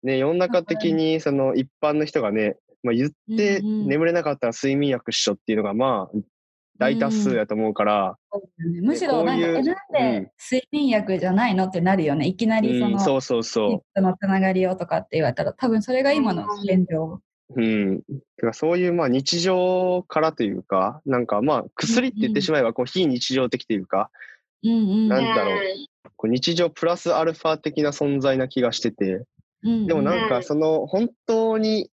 [0.03, 6.19] ね、世の中的にその一般の人がね、まあ、言ってうんうん眠れなかったら睡眠薬っしょっていうのがまあ
[6.81, 8.17] 大多数やと思うから、
[8.83, 12.27] むしろなんか、なんうんで睡眠薬じゃないのってなるよね。
[12.27, 17.21] いきなりその、うん、そうそうそ人のつながりをとかって言われたら、多分それが今の現状。
[17.55, 17.63] う。
[17.63, 18.01] うん。
[18.39, 24.11] てかそういうまあ日常からというか、なんかまあ薬って言ってしまえばこう非日常的というか、
[24.65, 25.09] うんうん。
[25.09, 25.59] なんだろう
[26.17, 29.25] こう日常プラスアルファ的な存在な気がしてて、うん
[29.63, 31.91] でもなんうんかその本当に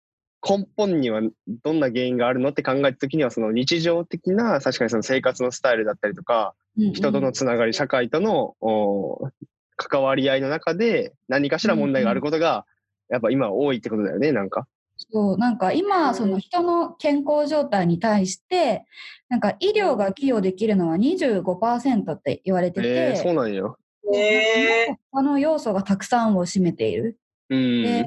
[0.47, 1.21] 根本には
[1.63, 9.31] どんな原因があるのって考えたときには、その日常的な、確かにその生活のスタイルだったりとか、人とのつながり、社会とのお
[9.75, 12.65] 関わり合いの中で何かしら問題があることが、
[13.09, 14.67] やっぱ今多いってことだよね、なんか。
[15.11, 18.85] そうなんか今その人の健康状態に対して
[19.27, 23.77] なんか医療が寄与できるのは25%って言われてて、えー、そうなんよ。
[24.15, 27.17] えー、他の要素がたくさんを占めている。
[27.49, 27.83] うん。
[27.83, 28.05] で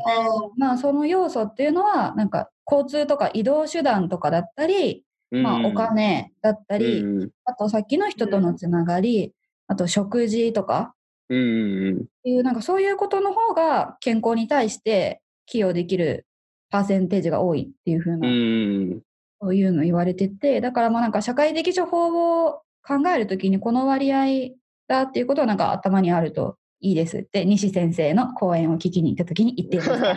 [0.57, 9.33] まあその要素っていうのはなんか交通とか移動手段とかだったり、まあ、お金だったり、うんあとさっきの人とのつながり、
[9.69, 10.95] あと食事とか
[11.29, 16.27] うんうんっていうなんかそういうことの方が健康に対して寄与できる
[16.71, 18.25] パーセンテージが多いっていう風うん。
[18.25, 19.01] うな、ん。
[19.41, 24.55] そういうの言われててだからまあなんか社会的処方を考えるときにこの割合
[24.89, 30.15] だっていうことはなんか頭にあるといいですって西先生の講演を聞きに行ったときに言っていました。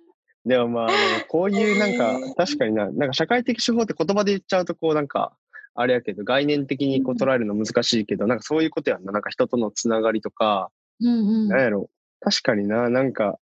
[0.44, 0.88] でもまあ、
[1.28, 5.34] こういうなんか、 確かにな、なんか社会的手法って言葉で言っちゃうと、こうなんか、
[5.74, 9.12] あれやけど、概念的にこう捉えるの難しいけど、なんかそういうことやんな。
[9.12, 10.70] なんか人とのつながりとか、
[11.00, 11.90] うんうんなんやろ。
[12.20, 13.38] 確かにな、なんか、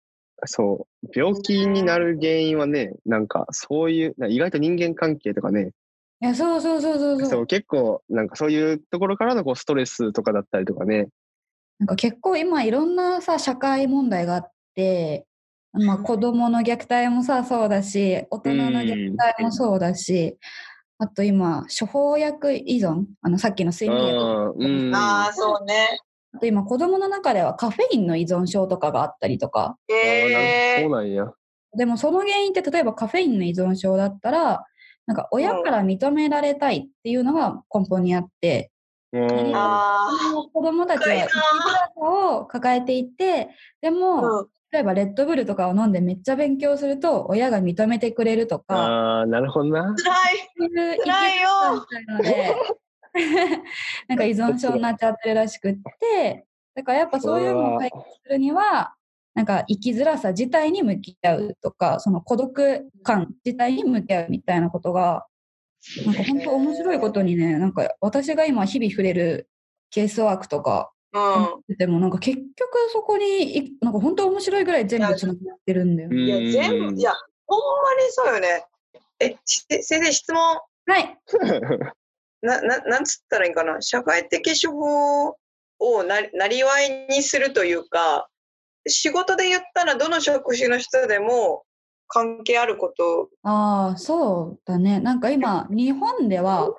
[0.46, 5.72] そう、病気になる原因はね、なんかそういう、な意外と人間関係とかね、
[6.20, 11.10] いやそうそうそうそうそうそう、結構、なんかそういうところからのこうストレスとかだったりとかね。
[11.80, 15.28] なんか結構今いろんなさ社会問題があって、
[15.74, 20.38] まあ、子供の虐待もさそうだし大人の虐待もそうだし、
[20.98, 24.96] あと今処方薬依存あのさっきの睡眠薬あーうん。
[24.96, 26.00] ああ、そうね。
[26.34, 31.32] あと今子供の中ではカフェインの依存症とかがあったりとかあーそうなんや。
[31.76, 34.66] でもその原因って例えばカフェインの依存症だったら
[35.08, 38.72] なんか親から認められたいっていうのが根本にあって、
[39.14, 40.12] うんあ
[40.54, 43.50] 子供たちは生きづらさを抱えていて
[43.82, 44.48] であ、も、うん。
[44.70, 49.96] 例えばレッドブルとかを飲んでめっちゃ勉強すると親が認めてくれるとかああ、なるほどな。
[49.96, 51.00] 辛い。
[51.00, 51.50] 辛いよ
[52.02, 52.56] いので
[54.10, 58.94] なんか依存症になっちゃってるらしくってだからやっぱそういうのを解決するには
[59.38, 65.28] なんか生きづらさ自体に向き合うとかその孤独感自体に向き合うみたいなことが
[66.08, 69.48] なんか本当面白いことにねなんか私が今日々触れる
[69.92, 71.78] ケースワークとかうん。
[71.78, 76.22] でもなんか結局そこにいなんか本当面白いぐらい全部つながってるんだよね。
[76.22, 77.14] いや、全部、うんいや、
[77.46, 78.66] ほんまにそうよね。
[79.20, 80.42] え、し先生、質問。
[80.42, 81.18] はい。
[82.42, 83.82] な、な、なんつったらいいんかな。
[83.82, 85.38] 社会的手法
[85.80, 88.28] をななりわいにするというか、
[88.88, 91.64] 仕事で言ったらどの職種の人でも
[92.08, 93.30] 関係あること。
[93.44, 95.00] ああ、そうだね。
[95.00, 96.70] なんか今、日本では、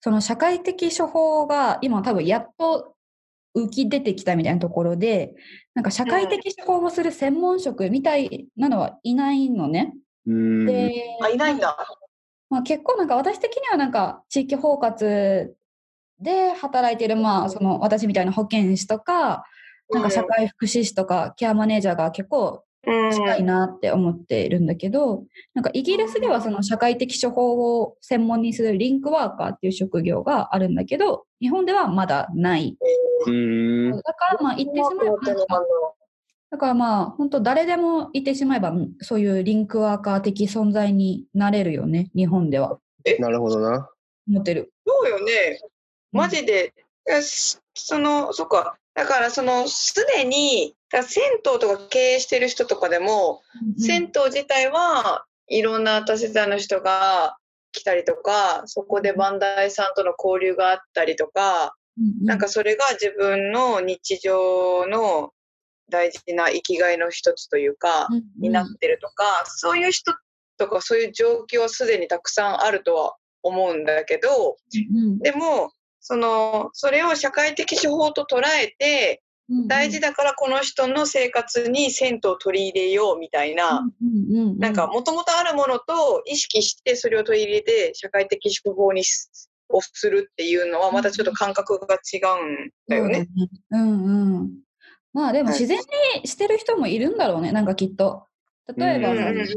[0.00, 2.94] その社会的処方が今多分やっと
[3.56, 5.34] 浮き出てきたみたいなところで、
[5.74, 9.94] なんか社会的処方をする専門職みたいなのはいないのね。
[10.26, 10.66] うん。
[10.66, 11.76] で、あ、いないんだ。
[12.50, 15.50] まあ、結構なんか私的にはなんか地域包括
[16.20, 19.44] で働いてるまあその私みたいな保健師とか
[19.90, 23.10] なんか社会福祉士とかケアマネージャーが結構うん。
[23.12, 32.76] 近いなって思っているんだけど、なんかイギリスではその社会的処方を専門にするリンクワーカーっていう職業があるんだけど、日本ではまだない。
[33.26, 33.90] うん。
[33.90, 35.16] だからまあ言ってしまえば、
[36.50, 42.78] だからまあ本当誰でも言ってしまえば、うんそういうリンクワーカー的存在になれるよね、日本では。
[43.18, 43.90] なるほどな。
[44.28, 44.72] 思ってる。
[44.86, 45.60] そうよね。
[46.12, 46.74] マジで、
[47.08, 48.76] いやしその、そっか。
[48.94, 53.42] だから、その、すでに、銭湯とか経営してる人とかでも、
[53.78, 57.36] 銭湯自体はいろんな多世代の人が
[57.72, 61.74] 来たりとか、そこでバンダイさんとの交流があったりとか、
[62.22, 65.32] なんかそれが自分の日常の
[65.90, 70.14] 大事な生きがいの一つというか、になってるとか、そういう人
[70.56, 74.56] とかそういう状況はすでにたくさんあるとは思うんだけど、
[75.20, 75.72] でも、
[76.06, 79.22] その、それを社会的手法と捉えて、
[79.68, 83.88] 大事だからこの人の生活に銭湯を取り入れようみたいな、
[84.58, 89.30] なんか、もともとあるものと意識してそれを取り入れて社会的手法にし
[89.70, 93.26] をするっていうのはまたちょっと感覚が違うんだよね。
[93.70, 94.50] うんうん。
[95.14, 95.78] まあでも自然
[96.22, 98.26] にしてる人もいるんだろうね、なんかきっと。
[98.76, 99.14] 例えば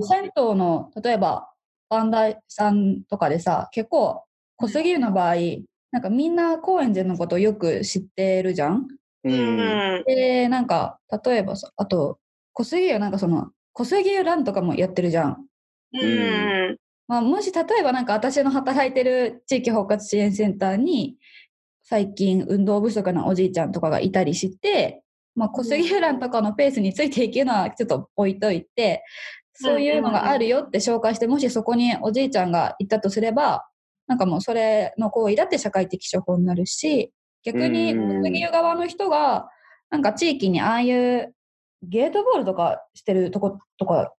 [0.08, 1.52] 銭湯の、例えば、
[1.90, 4.24] バンダイさんとかでさ、結構、
[4.56, 5.36] 小杉湯の場合、
[5.92, 8.88] なんかみんな高円寺のことをよく知ってるじゃん？
[9.24, 9.30] う。
[9.30, 10.04] うんん。
[10.06, 12.20] で、なんか、例えばさ、あと、
[12.54, 15.46] 小杉湯なんかその、小杉湯ランとかもやってるじゃん。
[15.94, 16.78] うん。
[17.08, 21.18] まあ、もし例えばなんか私の働いてる地域包括支援センターに
[21.84, 25.04] 最近運動不足なおじいちゃんとかがいたりして
[25.38, 29.04] まあ、小杉浦とかのペースについていけるのはちょっと置いといて、
[29.54, 33.64] そういうのがあるよって紹介して、もしそこにおじいちゃんが行ったとすれば、
[34.08, 37.12] なんかもうそれの行為だって社会的処方になるし、
[37.44, 39.50] 逆にうん小杉湯側の人が、
[39.90, 41.34] なんか地域にああいう
[41.84, 44.14] ゲートボールとかしてるとことか、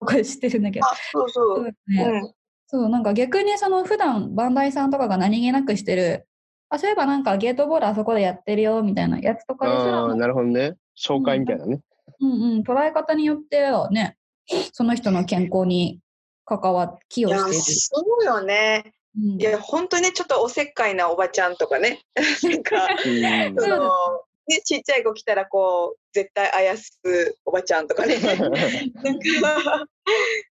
[0.00, 1.56] とか知ってるんだけど、あ、そうそ。
[1.56, 2.32] そううん。
[2.66, 6.26] そう、なんか逆にその普段バンダイさんとかが何気なくしてる、
[6.68, 10.76] あ、そういえばなんかゲートボールあそこでやってるよみたいなやつとかですらああ、なるほどね。
[10.98, 11.80] 紹介みたいなね。
[12.20, 14.16] うんうん、捉え方によってはね、
[14.72, 16.00] その人の健康に
[16.44, 17.80] 関わ、寄いや、与している。
[17.80, 18.94] そうよね。
[19.16, 22.02] うんいや、本当にね、ちょっとおせっかいなおばちゃんとかね。
[22.42, 23.90] なんか、うんその、
[24.46, 27.00] ね、ちっちゃい子来たら、こう、絶対あやす
[27.44, 28.18] おばちゃんとかね。
[28.20, 29.86] なんか、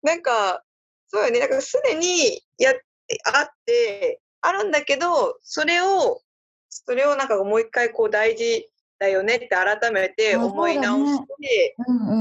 [0.03, 0.63] なんか、
[1.07, 1.39] そうよね。
[1.39, 2.81] だからすでにやって、
[3.25, 6.21] あって、あるんだけど、それを、
[6.69, 11.75] それをなんかもう一回こう大事だよねって改めてあ思い直して、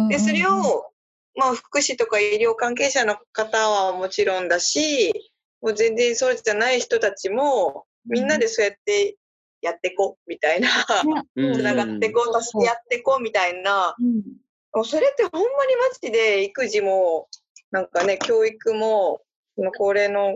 [0.09, 0.90] で、それを、
[1.37, 5.13] まあ、福祉とか医療関係者の方はもちろんだし、
[5.61, 9.17] もう全然そうじゃない人たちも、みんなでそうやって
[9.63, 10.69] やってこうみたいな、
[11.37, 11.55] うん。
[11.55, 14.23] つながってこう、助け合ってこうみたいな、うん。
[14.73, 17.29] もうそれってほんまにマジで育児も、
[17.71, 19.21] なんかね、教育も、
[19.57, 20.35] その高齢の。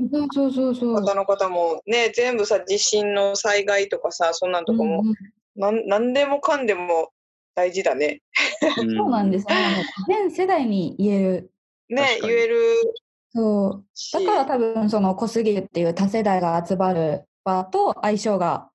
[1.01, 5.15] 方の方もね、全部さ、地震の災害とかさ、そんなんとかも、うんうん。
[5.57, 7.11] なんなんでもかんでも
[7.55, 8.21] 大事だね。
[8.97, 9.49] そうなんですよ。
[9.51, 11.51] あの全世代に言える。
[11.89, 12.59] ね言える
[13.35, 13.85] そう。
[13.95, 14.13] し。
[14.13, 18.71] だから多分その小杉湯っていう多世代が集まる場と相性が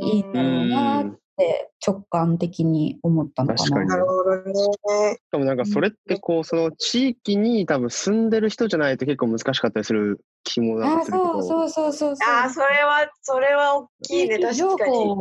[0.00, 3.58] いいんだろうなって直感的に思ったのかな。
[3.58, 4.52] 確かになるほどね。
[4.54, 11.42] しかもなんかそれってこう、その地域に多分住んでる人じゃないと結構難しかったりする気もなんあかするけど。
[11.42, 12.34] そうそうそうそうそう。
[12.34, 15.16] ああ、それは、それは大きいね、確かに。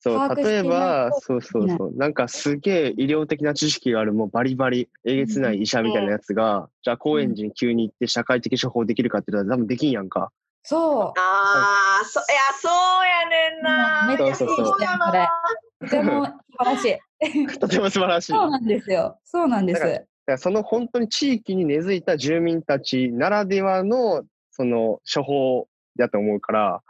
[0.00, 10.30] そう例えば、とそうそうそう、なんかすげえ医療的な知識がある、もうバリバリ、えげつない医者みたいなやつが、じゃあ高円寺に急に行って社会的処方できるかって言ったら多分できんやんか。
[10.64, 11.20] そう。
[11.20, 12.72] ああ、そ、いや、そう
[13.06, 14.06] やねんな。
[14.08, 17.58] めっちゃそうそうそうそうやなそれとても素晴らしい。
[17.58, 18.32] とても素晴らしい。
[18.32, 19.18] そうなんですよ。
[19.24, 19.80] そうなんです。
[19.80, 26.82] だだからその本当に地域に根付いた住民たちならではのその処方だと思うから、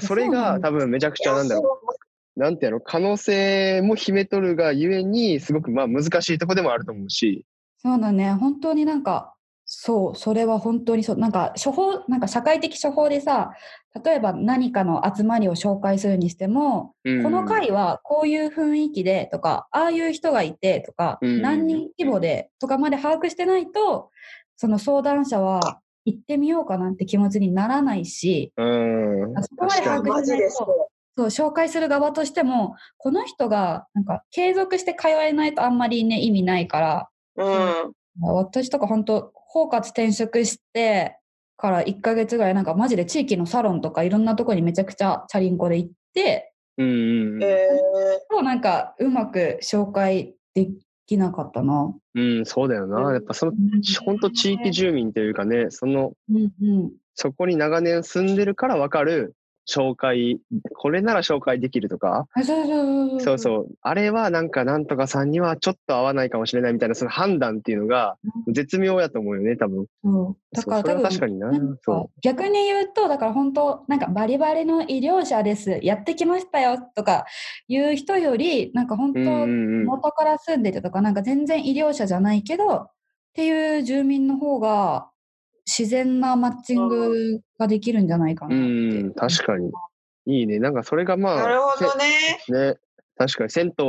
[0.00, 1.80] それが多分めちゃくちゃなんだろ
[2.36, 7.44] う、なんていうの、可能性も秘めとるがゆえに、すごくまあ難しいとこでもあると思うし、
[7.76, 8.32] そうだね。
[8.32, 9.34] 本当になんか、
[9.70, 11.18] そう、それは本当にそう。
[11.18, 13.52] なんか、処方、なんか社会的処方でさ、
[14.02, 24.10] 例えば何かの集まりを紹介するにしても、うんこの会はこういう雰囲気でとか、ああいう人がいてとか、うん何人規模でとかまで把握してないと、
[24.56, 30.00] その相談者は行ってみようかなって気持ちにならないし、うん、そこまで把。
[30.00, 30.88] 握してないと、そ
[31.18, 37.44] そう、紹介する側としても、この人が、なんか、継続して通えないとあんまりね、意味ないから、う。
[37.44, 37.92] うん。
[38.20, 41.18] 私とか本当包括転職して
[41.56, 47.68] から1ヶ月ぐらい、なんかマジで地域のサロンとかいろんなとこにめちゃくちゃチャリンコで行って、うんうんうんえ
[48.30, 50.68] もうなんかうまく紹介で
[51.06, 51.92] きなかったな。
[52.14, 53.12] うん、そうだよな。
[53.12, 53.52] やっぱその、
[54.04, 56.92] 本当地域住民というかね、その、うんうん。
[57.14, 59.34] そこに長年住んでるから分かる
[59.68, 60.40] 紹介、
[60.74, 68.16] これなら紹介できるとか、あそうそうあれはなんかなんとかさんにはちょっと合わないかもしれないみたいな、その判断っていうのが
[68.48, 69.86] 絶妙やと思うよね、多分。
[70.02, 71.50] そうだから多分は確かにな。
[72.22, 77.26] 逆に言うと、だから本当、なんかバリバリの医療者です、やってきましたよとか
[77.68, 79.20] いう人より、なんか本当。
[79.20, 82.90] 元から住んでてとか、なんか全然医療者じゃないけど、っ
[83.34, 85.10] ていう住民の方が
[85.68, 88.64] 自然なマッチングができるんじゃないかうなって。
[88.64, 89.70] ん、確かに。
[90.26, 90.58] いいね。
[90.58, 92.40] なんかそれがまあ、なるほどね。
[92.46, 92.76] せね、
[93.16, 93.84] 確かに銭湯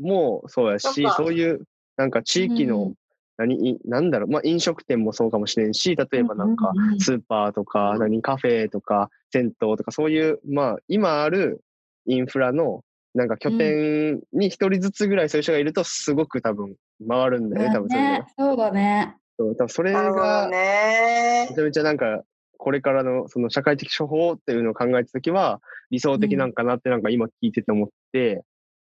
[0.00, 1.60] もそうやしそういう
[1.96, 2.94] なんか地域の、うん
[3.36, 11.64] 何、いなんだろう、まあ飲食店もそうかもしれんし、例えばなんかスーパーとか、何、カフェとか、銭湯とか、そういう、まあ今ある
[12.04, 12.82] インフラの、
[13.14, 16.76] なんか拠点に一人ずつぐらいそういう人がいると、すごく多分
[17.08, 18.26] 回るんだよね、多分それがね。
[18.38, 19.16] そうだね。
[19.40, 21.56] そう多分それが、ねめ。
[21.56, 22.24] ちゃめちゃなんか、
[22.58, 28.44] これからのその社会的処方っていうのを考えたときは、理想的なんかなってなんか今聞いてて思って、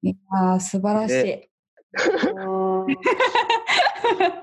[0.02, 1.50] いやー素晴らしい。
[2.34, 2.86] う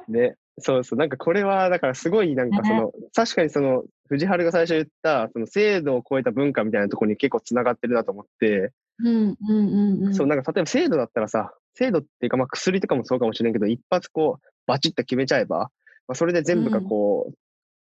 [0.10, 10.14] んね、そうそう、なんかこれは、だからすごいなんかその、確かにその、藤原が最初言った、その制度を超えた文化みたいなところに結構つながってるなと思って、うんうんうんうん。
[10.14, 15.72] そう、なんか例えば制度だったらさ、制度っていうかまあ薬とかもそうかもしれんけど、一発こう、バチッと決めちゃえば、
[16.08, 17.32] まあ、それで全部がこ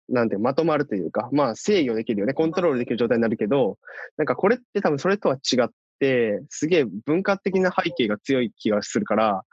[0.09, 3.77] う、なんていうまとまるというか、まあ制御できるよね、コントロールできる状態になるけど、
[4.17, 9.43] なんかこれって多分それとは違っってすげえ文化的な背景が強い気がするから、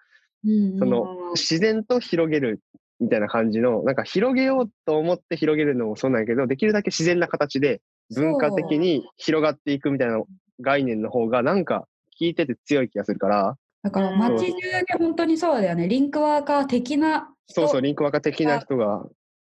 [0.45, 0.79] うんうん。
[0.79, 2.63] その自然と広げる
[3.01, 7.83] みたいな感じの、なんか広げようと思って広げるのもそうなんやけど、できるだけ自然な形で
[8.15, 10.23] 文化的に広がっていくみたいな
[10.61, 11.87] 概念の方がなんか
[12.21, 13.57] 聞いてて強い気がするから、
[13.89, 15.89] だからうん街中で本当にそうだよね。
[15.89, 19.07] リンクワーカー的な人そうそう、リンクワーカー的な人が、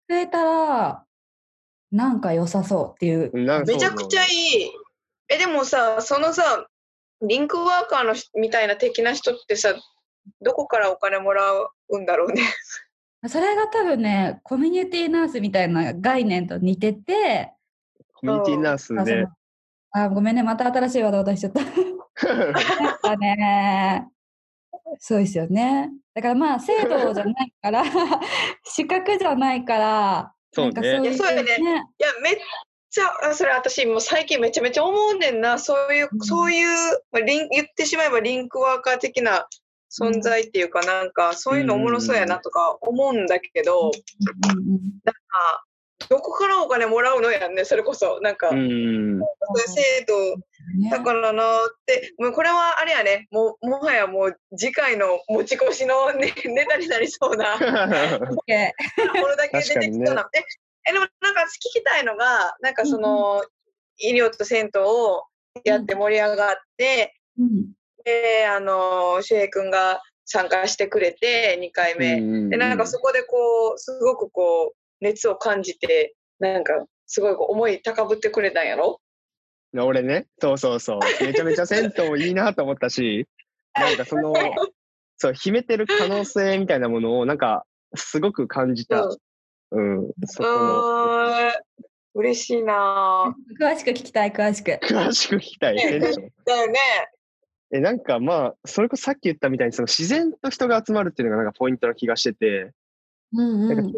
[0.08, 1.04] 増えたら、
[1.92, 3.32] なんか良さそうっていう。
[3.34, 4.72] めちゃくちゃいい。
[5.30, 6.68] え、でもさ、そのさ、
[7.22, 9.74] リンクワーカーの人みたいな的な人ってさ、
[10.42, 11.44] どこからお金もら
[11.90, 12.44] うんだろうね。
[13.28, 17.54] それが多分ね、コミュニティナースみたいな概念と似てて、
[18.14, 19.26] コミュニティナースで
[19.92, 21.62] あごめんね、また新しいワードを出しちゃった。
[21.64, 24.08] なんかね、
[25.00, 25.92] そうですよね。
[26.14, 27.84] だからまあ、制度じゃないから、
[28.66, 30.72] 資格じゃないから、そうね。
[30.72, 31.58] なんかそういやそうやね。
[32.00, 32.38] いや、めっ
[32.90, 35.60] ちゃ、あそれ私もう最近めちゃめちゃ思うねんな。
[35.60, 36.20] そういう、うん。
[36.20, 36.68] そういう、
[37.12, 39.48] まあ、リン言ってしまえばリンクワーカー的な
[39.92, 44.60] 存在っていうか、なんかそういうのおもろそうやなとか思うんだけど、うん。
[44.60, 44.82] うん
[46.10, 48.20] どこからお金もらうのやんね、それこそ。
[48.22, 49.22] なんか、うそういん。
[49.22, 49.26] う
[49.68, 50.38] 制度
[50.80, 50.90] ね。
[50.92, 57.72] だからなーって、もうこれはあれやね、もうもはやもう次回の持ち越しのネ ネタになりそうな、これ
[59.38, 60.30] だけ出てきそうな。
[60.34, 60.44] え
[60.90, 63.44] えでもなんか聞きたいのが、なんかその、
[63.98, 65.26] 医療と銭湯を
[65.66, 67.74] やって盛り上がって、うん。
[68.06, 72.50] で、あの、周平君が参加してくれて、2回目。
[72.50, 79.00] で、なんかそこでこう、すごくこう、熱を感じて、なんか、すごい思い高ぶってくれたんやろ？
[79.74, 81.00] 俺ね、そうそうそう。
[81.24, 83.28] めちゃめちゃ銭湯いいなと思ったし、
[83.76, 84.34] なんかその、
[85.18, 89.08] そう、秘めてる可能性みたいなものを、なんか、すごく感じた。
[89.72, 91.52] うん、そこの、
[92.14, 93.64] 嬉しいなぁ。
[93.64, 94.72] 詳しく聞きたい、詳しく。
[94.84, 96.30] 詳しく聞きたい、テンション。
[96.46, 96.78] だよね。
[97.72, 102.72] え、なんかまあ、それこそさっき言ったみたいに、その自然と人が集まるっていうのがなんかポイントな気がしてて、
[103.34, 103.92] うんなん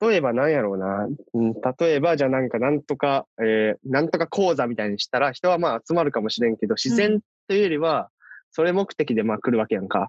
[0.00, 8.10] 例えばなんやろうな、うん、例えばじゃあなんかなんとか、えーなんとか講座みたいにしたら人はまあ集まるかもしれんけど、自然というよりは、
[8.52, 10.08] それ目的でまあ来るわけやんか。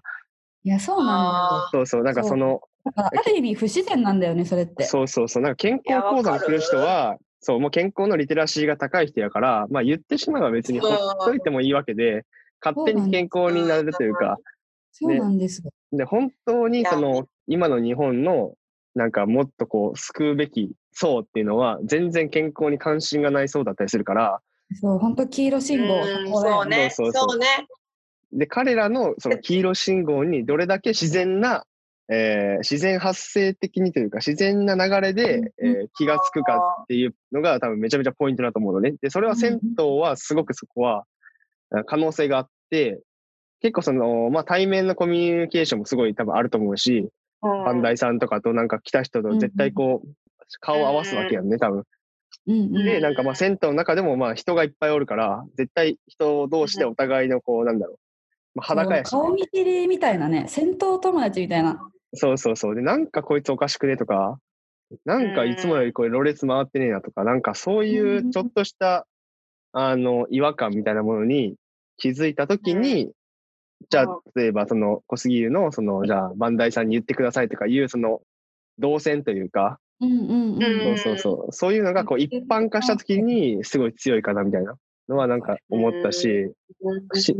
[0.64, 2.60] いや、そうなんあそうそう、なんかその。
[2.94, 4.84] ある意味不自然なんだよね、それって。
[4.84, 12.24] そうそうそう、なんか健康講座に来る人は、そう、もう健康のリテラシーが高い人やから、まあ言ってしまえば別にほっといてもいいわけで、
[12.64, 14.36] 勝手に健康になるというか、
[14.92, 15.62] そうなんです。
[15.90, 18.54] で、本当にその、今の日本の、
[18.94, 24.40] なんかもっとこう、救うべき層っていうのは、全然健康に関心がない層だったりするから、
[24.80, 26.04] そう、本当黄色信号。
[26.40, 26.90] そうね。
[26.90, 27.46] そうそうそうそうね。
[28.32, 31.64] で、彼らのその黄色信号にどれだけ自然な、
[32.08, 38.94] えー自然発生的にというか、自然な流れで、えー気がつくかっていうのが多分めちゃめちゃポイントだと思うのね。
[39.02, 41.04] で、それは銭湯はすごくそこは
[41.70, 43.00] あ可能性があって、
[43.60, 47.08] 結構その、まあ対面のコミュニケーションもすごい多分あると思うし、
[47.42, 50.08] バンダイさんとかとなんか来た人と絶対こう、
[50.60, 51.84] 顔を合わすわけやんね、多分。
[52.46, 57.98] で、なんかまあ銭湯の中でもまあ人がいっぱいおるから、絶対人同士でお互いのこう、なんだろう、
[58.54, 61.80] まあ、裸やし、そう顔見知りみたいなね、戦闘友達みたいな。
[62.14, 62.74] そうそうそう。
[62.74, 64.38] で、なんかこいつおかしくねとか、
[65.04, 69.06] なんかいつもよりこれ、ろれつ回ってねえなとか、なんかそういうちょっとした、
[69.72, 71.54] あの、違和感みたいなものに
[71.96, 73.12] 気づいたときに、
[73.88, 78.20] じゃあ、例えばその小杉湯の、その、じゃあ、バンダイさんに言ってくださいとかいう、その、
[78.78, 80.62] 動線というか、うんうんうん。
[80.62, 84.76] うんそうそうそう、そういうのがこう一般化したときに、すごい強いかなみたいな
[85.08, 86.52] のはなんか思ったし、
[87.14, 87.36] し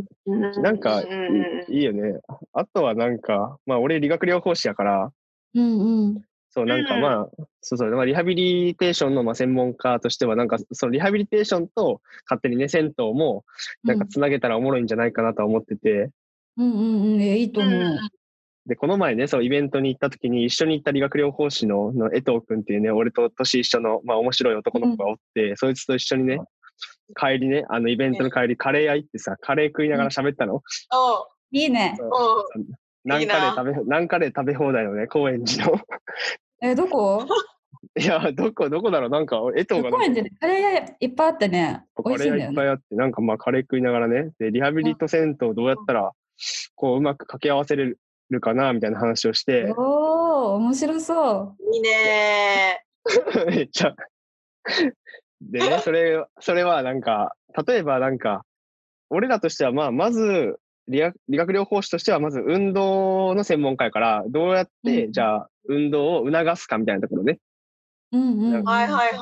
[0.61, 1.03] なんか
[1.69, 2.21] いいよね。
[2.53, 5.13] あとはなんか、まあ俺理学療法士やから、
[5.55, 6.23] うんうん。
[6.55, 7.29] そうなんかうんまあ、
[7.63, 13.45] そうそう、まあリハビリテーションのまあ専門家としては、なんかそのリハビリテーションと勝手にね、銭湯も
[13.85, 16.11] なんかつなげたらおもろいんじゃないかなとは思ってて、
[16.57, 17.21] うんうんうん。
[17.21, 17.99] いやいいと思う。
[18.67, 26.39] で、この前ね、そうイベントに行った時に一緒に行った理学療法士のの江藤くんっていうね、俺と年一緒の、まあ面白い男の子がおって、そいつと一緒にね、
[27.17, 30.57] 帰りね、あのイベントの帰り、カレー屋行ってさ、カレー食いながら喋ったの？
[30.57, 30.63] お
[31.51, 31.97] いいね。
[33.05, 35.81] 何カレー食べ、何カレー食べ放題のね、高円寺の。
[36.63, 37.27] え、どこ？
[37.99, 39.11] いや、どこ、どこだろう？
[39.11, 42.37] なんか、江藤が高円寺でカレー屋いっぱいあってね、美カレー。
[42.39, 46.13] 屋いっぱいあって、なんかまあカレー食いながらね、で、リハビリと銭湯どうやったら、
[46.75, 47.95] こう、うまく掛け合わせれ
[48.31, 52.85] るかな、みたいな話をして、おー、面白そいいね
[53.47, 53.95] めっちゃ。
[55.41, 57.35] でね、それ、それはなんか、
[57.67, 58.45] 例えばなんか、
[59.11, 67.39] 俺らとしては、まあ、まず、理学理学療法士としては、まず運動の専門家やから、どうやって、うんじゃあ、運動を促すかみたいなところね。
[68.13, 68.19] う。
[68.19, 68.65] うんうん。
[68.65, 69.13] はいはいはい。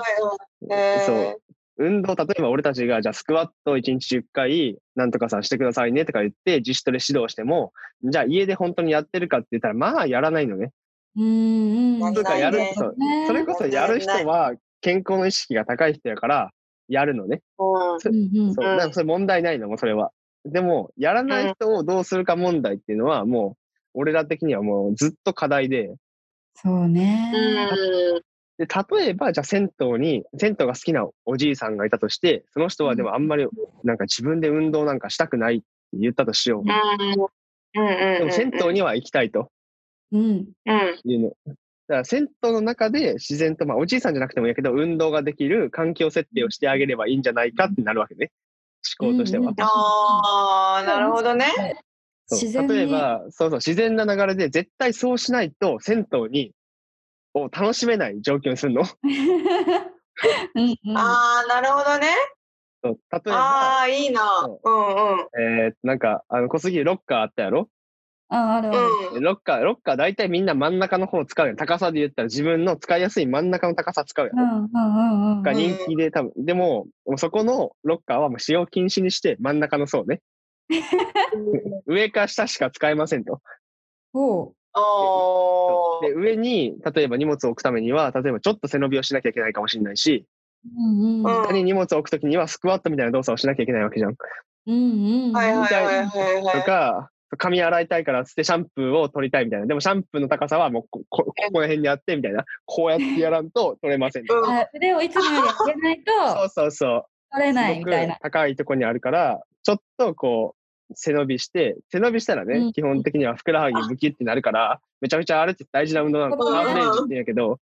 [0.71, 1.41] えーそう。
[1.81, 7.73] 運動、例えば俺たちが、じゃあスクワット1日10回、なんとかさんしてくださいねとか言って、自主トレ指導しても、
[8.05, 10.73] じゃあ家で本当にやってるかって言ったら、まあやらないのね。
[11.17, 12.15] うんうんうん。
[12.15, 12.95] とかやるねそ
[13.27, 14.53] それこそやる人は
[14.83, 16.51] 健康の意識が高い人やから、
[16.87, 17.41] やるのね。
[17.59, 18.13] うんそう。
[18.13, 20.11] うんだからそれ問題ないのも、それは。
[20.45, 23.57] でも、やらない人をどうするか問題っていうのは、も
[23.95, 25.95] う、俺ら的にはもうずっと課題で、
[26.55, 27.33] そうね。
[28.61, 33.47] うんで、例えば、じゃあ銭湯に、銭湯が好きなおじいさんがいたとして、その人はでもあんまり、
[33.85, 36.63] なんか自分で運動なんかしたくないって言ったとしよう。
[36.63, 37.31] うんうん
[37.73, 39.49] うんでも銭湯には行きたいと
[40.11, 40.21] うん。
[40.21, 41.29] うんいうの。
[41.29, 41.55] だか
[41.89, 48.31] ら銭湯の中で自然と、まあおじいさんじゃなくてもいいけど、運動ができる環境設定をしてあげればいいんじゃないかってなるわけね。
[49.01, 49.43] 思考としては。
[49.43, 51.47] うんうんああ、なるほどね。
[52.31, 56.53] 例えば、そうそう、自然な流れで絶対そうしないと銭湯に、
[57.35, 58.83] を楽しめない状況にするの？
[60.55, 62.09] うんうんああ、なるほどね。
[62.83, 64.23] そう例えば、ああ、いいな。
[64.63, 65.29] うんうん。
[65.67, 67.69] えー、なんか、あの、小杉ロッカーあったやろ？
[68.29, 68.71] あある。
[69.21, 71.57] ロッカー、ロッカー大体みんな真ん中の方を使うよ。
[71.57, 75.43] 高さで言ったら自分の使いやすい真ん中の高さ使うやんうんうんうん。
[75.43, 80.21] が人気で多分、でも、もうそこのロッカーはもう使用禁止にして真ん中の層ね。
[81.87, 83.41] 上か下しか使えませんと。
[84.13, 84.55] ほお
[86.03, 90.27] で、上に、例えば荷物を置くためには、例えばちょっと背伸びをしなきゃいけないかもしれないし、
[90.65, 90.69] う。
[90.81, 91.39] うんうん。
[91.39, 94.17] うん下に荷物を置くときにはスクワットみたいな動作をしなきゃいけないわけじゃん。
[94.67, 95.33] うんうん。
[95.33, 96.61] はいはいはいはいはい。
[96.61, 99.67] とか、髪洗いたいからつってシャンプーを取りたいみたいな。
[99.67, 102.45] でもシャンプーの高さはもうここここの辺にあってみたいな。
[102.67, 104.25] こうやってやらんと取れません。
[104.29, 107.05] うんあ腕をいつもより上げないそうとそうそう。
[107.33, 108.17] 取れないみたいな。
[108.21, 110.60] 高いところにあるから、ちょっとこう、
[110.95, 116.37] 背伸びして、背伸びしたらね、うん基本的にはふくらはぎムキってなるから、めちゃめちゃあれって大事な運動なの。
[116.37, 117.61] うんアーフレージって言うんやけど、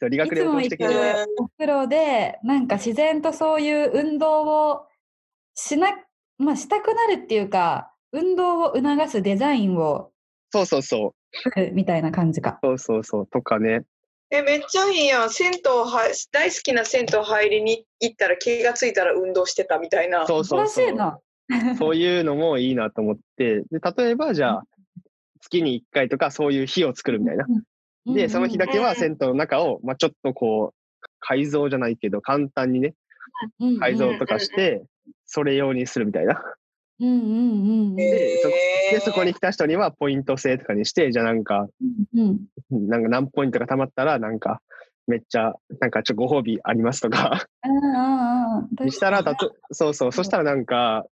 [0.00, 0.86] そう理学療法士的に
[1.38, 4.86] お風呂でなんか自然とそういう運動を
[5.54, 5.88] しな、
[6.38, 10.12] まあ、したくなるっていうか運動を促すデザインを
[10.50, 11.14] そうそうそ
[11.56, 12.58] う、みたいな感じか。
[12.62, 13.82] そうそうそう、とかね。
[14.30, 15.30] え、めっちゃいいやん。
[15.30, 20.26] 銭湯は、大好きな銭湯入りに行ったら気がついたら運動してたみたいな。
[20.26, 20.86] そうそうそう。
[20.86, 21.18] らしいな。
[21.78, 24.64] そういうのもいいなと思って、で例えばじゃあ、
[25.40, 27.46] 月に1回とかそういう日を作るみたいな。
[28.06, 32.94] で、その日だけは銭湯の中を、まあ、ちょっとこう、改造じゃないけど、簡単にね、
[33.80, 34.84] 改造とかして、
[35.26, 36.42] それ用にするみたいな。
[37.00, 37.96] うんうんうんうん。
[37.96, 38.48] でそ
[38.90, 41.68] で、そこに来た人にはポイント制とかにして、じゃあなんか、
[42.14, 42.38] うん
[42.70, 44.60] なんか何ポイントか貯まったら、なんか、
[45.06, 47.46] めっちゃ、なんかちょっとご褒美ありますとか、
[48.90, 51.06] したら、たとそうそう、そしたらなんか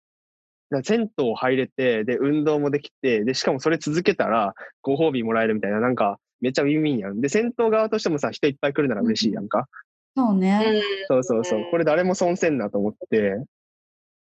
[0.82, 7.20] 銭湯入れて、で、運動もできて、で、しかもそれ続けたら、ご褒美もらえるみたいな、なんか、めっちゃウィンウィンやん。
[7.20, 9.68] で、銭湯側としてもさ、人いっぱい来るなら嬉しいやんか。
[10.16, 10.82] そうね。
[11.08, 11.64] そうそうそう。
[11.70, 13.36] これ誰も損せんなと思って、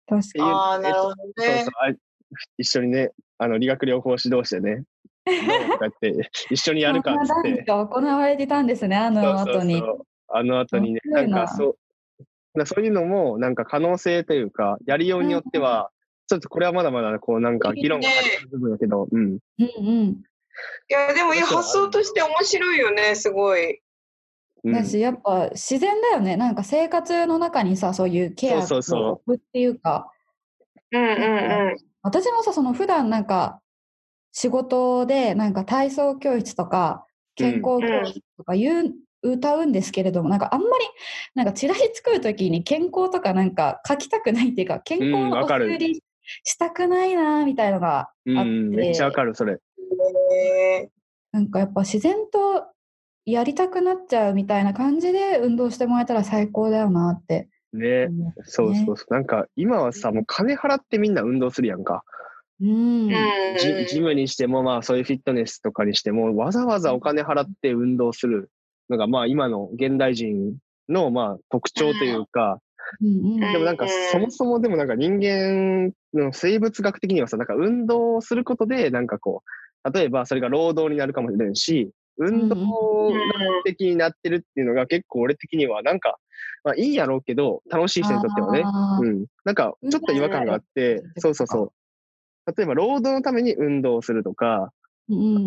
[0.06, 1.72] 確っていうああ、なるほどそうねそう。
[1.76, 1.94] あ
[2.58, 4.84] 一緒にね、あの、理学療法士同士でね、
[5.26, 5.32] ど
[5.68, 7.64] うとかって、 一緒にやるかっつって。
[7.64, 9.78] が行われてたんですね、あのそうそう後に。
[9.78, 11.76] そうあの後にね、ななんかそ
[12.54, 15.90] う、なそういうのも、なんか可能性というか、やりようによっては、
[16.26, 19.22] ちょっとこれはまだまだ、こう、なんか議論が始まる部分だけど、うん。
[19.22, 20.22] うんうん。
[20.88, 23.80] いや、でもいや発想として面白いよね、すごい。
[24.64, 26.38] うんだし、やっぱ自然だよね。
[26.38, 30.10] なんか生活の中にさ、そういうケアそうそうそうを置くっていうか、
[30.90, 31.76] うんうんうん。
[32.02, 33.60] 私もさ、その普段なんか
[34.32, 38.94] 仕事でなんか体操教室とか健康教室とか言う、
[39.26, 40.84] 歌うんですけれども、なんかあんまり
[41.34, 46.02] なんかチラシ作るときに健康とかなんか書きたくないっていうか、健康うんのおわかる作り
[46.44, 49.54] したくないなみたいのがあって、うん、めっちゃわかる、それ。
[49.54, 50.90] へ
[51.32, 52.66] なんかやっぱ自然と
[53.26, 58.06] やりたくなっちゃうみたいな感じで運動してもらえたら最高だよなってね。
[58.06, 59.14] 思う、そうそうそう。
[59.14, 62.04] なんか、今はさ、もう金払ってみんな運動するやんか。
[62.60, 63.08] うん。
[63.08, 68.50] ージジムにしても、まあ、そういうフィットネスとかにしても、わざわざお金払って運動する
[68.88, 70.56] のが、まあ、今の現代人
[70.88, 72.60] の、まあ、特徴というか、
[73.00, 73.40] うんうん。
[73.40, 79.42] でもなんか、そもそもでもなんか人間の生物学的にはさ、なんか運動をすることで、なんかこ
[79.84, 82.56] う、例えばそれが労働になるかもしれんし、運動
[83.64, 86.16] 的になってるっていうのが結構俺的にはなんか、
[86.62, 88.64] まあいいんやろうけど、楽しい人にとってはね、
[89.00, 89.26] うん。
[89.44, 91.72] なんかちょっと違和感があってうん、そうそうそう。
[92.56, 94.70] 例えば労働のために運動をするとか、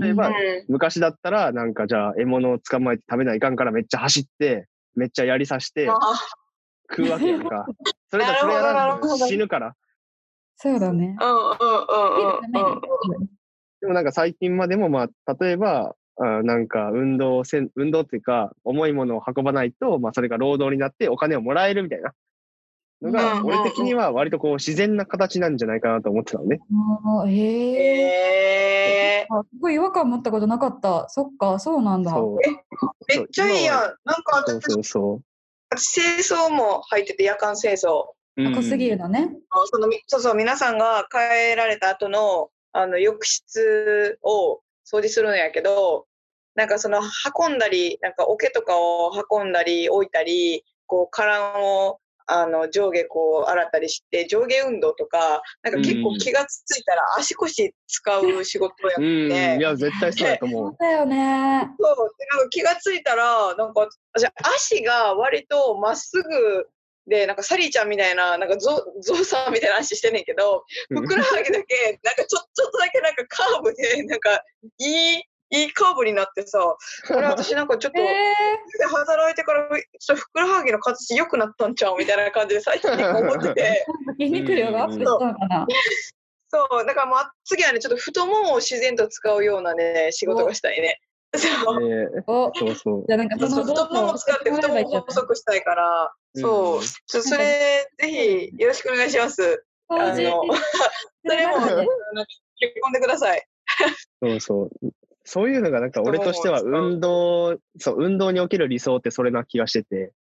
[0.01, 0.33] 例えばうん
[0.67, 5.95] 昔だったらなんかじゃあ獲物を捕まえて食べないかんからめっちゃ走って、めっちゃやりさしてあ
[6.89, 7.65] 食うわけやんか。
[8.09, 9.75] それがなるほどそれやらんと死ぬから。
[10.55, 11.15] そうだね。
[11.19, 11.51] うんうんうん
[12.53, 13.29] うんうん。
[13.81, 22.13] でもなんか最近までもまあ、例えば、あなんか運動せん、運動っていうか、重いものを運ばないと、まあそれが労働になってお金をもらえるみたいな。
[23.01, 26.59] のが、うん俺的には割とこう自然な形なんじゃないかなと思ってたのね。
[27.27, 29.27] へえ。
[29.29, 31.07] すごい違和感持ったことなかった。
[31.09, 32.11] そっか、そうなんだ。
[32.11, 33.15] そう。
[33.15, 33.77] ー、めっちゃいいやん。
[34.05, 35.21] なんかそうそうそ
[35.69, 38.11] 私、清掃も入ってて、夜間清掃。
[38.37, 38.43] う。
[38.43, 39.29] うん濃すぎるのね。
[39.65, 46.05] そのみそうそう、皆さんが帰られた後のあの浴室を掃除するんやけど、
[46.53, 47.01] なんかその
[47.37, 61.69] 運んだり、なんか桶とかを運んだり置いたり、こう、カランをあの上下こう洗ったりして、上下運動とか、なんか結構気がついたら足腰使う仕事をやってうん、て、いや、絶対そうだと思そうだよね。
[61.79, 66.67] そうでなんか気がついたら、なんか、じゃ足が割とまっすぐ
[67.07, 70.95] で、なんかサリーちゃんみたいな、なんかゾゾウさんみたいな足してんねんけど、う。
[70.95, 74.43] ふくらはぎだけ、なんかちょちょっとだけなんかカーブで、なんか
[74.77, 76.59] いい、いいカーブになってさ、
[77.07, 78.33] これ私なんかちょっと、え
[78.79, 83.85] で働いてから、ちょっとふくらはぎの形良くなったんちゃうみたいな感じで最近結構思ってて。
[84.19, 85.67] ー、筋肉量がアップしたのかな。
[86.49, 90.99] そう、だからもう次はね、ちょっと太ももを自然と使うようなね、仕事がしたいね。
[91.35, 92.51] そう。
[92.55, 93.05] そうそう。
[93.05, 99.63] じゃあなんかそそうの太ももを使って太ももを細くしたいから、そう、ちょそれ、ぜひよろしくお願いします。
[99.89, 101.55] あの、それも、
[102.59, 103.45] 結婚でください。
[104.21, 104.69] そうそう。
[105.27, 110.13] そういうのがなんか俺としては運動、そう、運動における理想ってそれな気がしてて、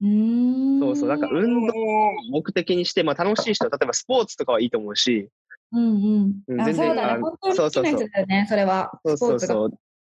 [0.00, 0.80] うーん。
[0.80, 5.28] そうそう、なんか運動を目的にして、まあ楽しい人は、 例えばスポーツとかはいいと思うし、
[5.70, 6.64] うんうん。
[6.64, 7.02] 全然そうだね。
[7.02, 9.00] あの本当に好きな人だよね、それは。
[9.04, 9.16] そう。
[9.18, 9.70] そうそう。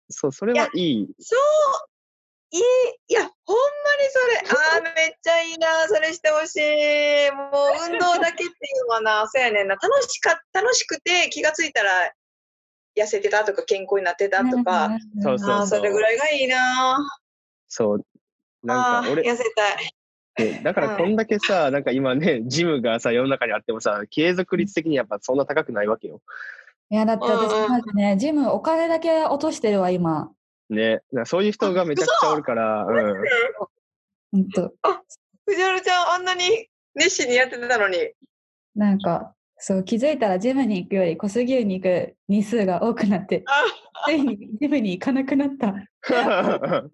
[0.10, 1.08] そう、それはいい。
[1.20, 1.40] そう、
[2.52, 2.62] いい、
[3.08, 7.32] いや、ほんまにそれ、ああ、めっちゃいいな、それしてほしい。
[7.32, 8.48] もう運動だけってい
[8.84, 12.14] うのはな、そうやねんな、楽しか、楽しくて気がついたら
[12.96, 16.98] 痩せてたとか健康になってたとか、そうそうそれぐらいがいいな。
[17.68, 18.06] そう。
[18.64, 20.52] なんか俺、痩せたい。
[20.52, 26.22] ねだからこんだけさ、なんか今ね、ジムがさ、世の中にあってもさ、継続率的にやっぱそんな高くないわけよ。
[26.90, 30.32] いや、だって私うんうんなんかね、ジムお金だけ落としてるわ、今。
[30.70, 31.02] ね。
[31.26, 33.16] そういう人がめちゃくちゃおるから、うん。
[34.32, 34.74] ほんと。
[35.46, 37.98] 藤原ちゃん、あんなに熱心にやってたのに。
[38.76, 43.64] なんか、そう、気づいたらジムに行くより小杉湯に行く日数が多くなって、あ
[44.06, 45.74] ついにジムに行かなくなった。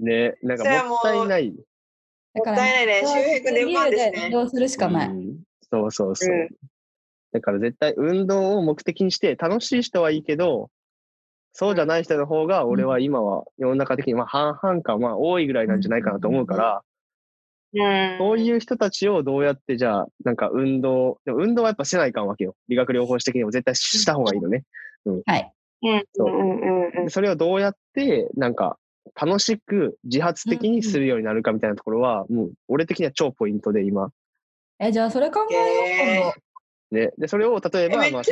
[0.00, 1.54] ね、なんかもったいない。
[2.34, 5.08] だから、もったいないねそう周平君出番ですね運動するしかない。
[5.08, 5.38] うん
[5.70, 6.34] そうそうそう。
[6.34, 6.48] うん
[7.32, 10.70] だから絶対運動を目的にして、楽しい人はいいけど、
[11.52, 16.87] そうじゃない人の方が、俺は今は世の中的にまあ半々か、まあ多いぐらいなんじゃないかなと思うから、うん
[18.18, 22.54] そういう人たちをどうやってじゃあ、なんか運動、でも運動はやっぱせないかんわけよ。
[22.68, 24.64] 理学療法士的にも絶対した方がいいのね。
[25.26, 25.52] はい。
[25.82, 28.78] うんそううんうんうんでそれをどうやって、なんか、
[29.14, 34.10] 楽しく自発的にするようになるかみたいなところは、もう俺的には超ポイントで今。
[34.80, 36.34] え、じゃあそれ考えよ
[36.90, 36.94] う。
[36.94, 37.12] ね。
[37.18, 38.24] で、それを例ええば、まあ。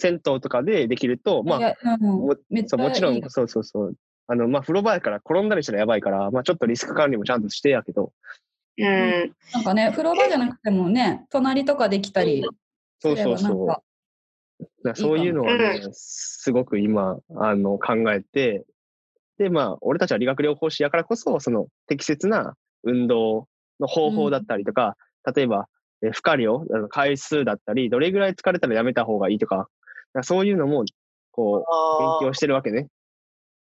[0.00, 3.94] 銭湯とかでできると、まあ、もめっちゃそうもちろんいい、そうそうそう。
[4.30, 8.12] あの、まあ、風呂場やから転んだりしたらやばいから、まあ、ちょっとリスク管理もちゃんとしてやけど、
[8.78, 9.34] うん。
[9.52, 12.46] なんかね、風呂場じゃなくてもね、隣とかできたり
[13.00, 13.66] そうそうそう。
[13.66, 13.82] だか
[14.84, 18.64] らそういうのはね、すごく今、あの、考えて、
[19.38, 22.54] で、まあ、俺たちは理学療法士やからこそ、その適切な
[22.84, 23.48] 運動
[23.80, 24.96] の方法だったりとか、
[25.34, 25.66] 例えば、
[26.02, 29.68] え負荷量、あの回数だったり、どれぐらい疲れたらやめた方がいいとか、だか
[30.14, 30.84] らそういうのも、
[31.32, 32.86] こう、あ勉強してるわけね。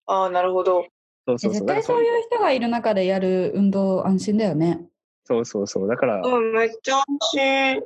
[0.08, 0.86] ああ、なるほど。
[1.28, 1.54] そうそうそう。
[1.54, 4.86] 絶対そういう人がいる中でやる運動安心だよね。
[5.26, 5.88] そうそうそう。
[5.88, 7.84] だから、うん、めっちゃ安心。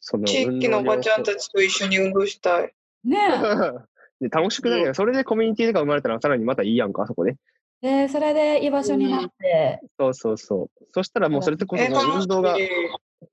[0.00, 1.38] その地域のおばちゃんたち。
[1.46, 2.72] ちと一緒に運動したい。
[3.04, 3.18] ね
[4.20, 7.36] で楽しくないよ、それでコミュニティとか生まれたらさらにまたいいやんか、そこで。
[7.80, 10.84] で、それで居場所になって、そうそうそう。
[10.92, 12.68] そしたらもうそれってこそ運動が、い。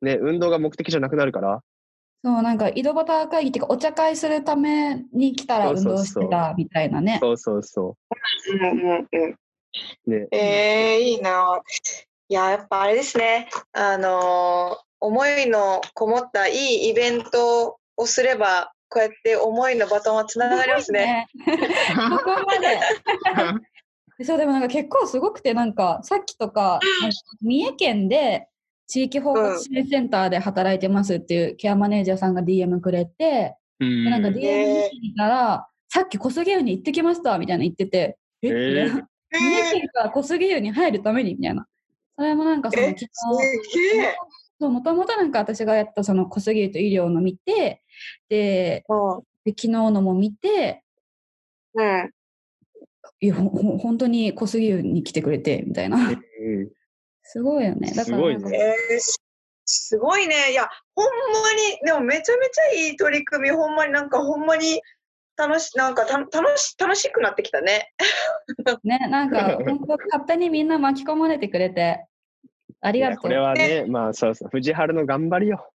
[0.02, 1.62] ね、運動が目的じゃなくなるから。
[2.24, 7.20] そう、なんか井戸端会議っていうか、お茶会するために来たら運動してたみたいなね。
[7.22, 7.96] そうそうそ
[8.52, 9.38] うんうんうん。
[10.08, 10.10] う。
[10.10, 10.28] ね。
[10.32, 11.62] えー、いいな。
[12.30, 13.50] いや、やっぱあれですね。
[13.74, 21.28] あのー思いのこもったいいイベントをすれば、こうやって思いのバトンはつながりますね。
[21.46, 21.46] ね。
[22.10, 22.80] ここまで。
[24.26, 28.48] そう、でもなんか結構すごくて、なんかさっきとか、なんか三重県で
[28.88, 41.68] 地域包括支援センターで働いてますっていうケアマネージャーさんが DM くれて、うんでなんか DM ね見たら、さっき小杉湯に行ってきましたみたいな言ってて、ええー三重県から小杉湯に入るためにみたいな。
[42.18, 43.10] それもなんかそのえ、昨す日。
[44.60, 47.84] そう、もともとなんか私がやったその小杉湯と医療の見て、
[48.30, 48.86] で、
[49.44, 50.82] で昨日のも見て、
[51.74, 51.86] うん。
[51.86, 52.12] うん。
[53.20, 55.98] いや、ほほ本当に小杉湯に来てくれて、みたいな。
[55.98, 56.70] うん
[57.30, 57.90] すごいよね。
[57.90, 59.18] だからすごいねえーし
[59.70, 60.52] すごいね。
[60.52, 61.12] いや、ほんま
[61.54, 64.82] に、でもめちゃめちゃいい取り組み、ほんまになんかほんまに
[65.36, 67.92] 楽し、なんかた楽し、楽しくなってきたね。
[68.84, 72.06] ね、なんか 本当勝手にみんな巻き込まれてくれて、
[72.80, 73.18] ありがとう。
[73.24, 75.70] これはね、まあそうそう、藤原の頑張りよ。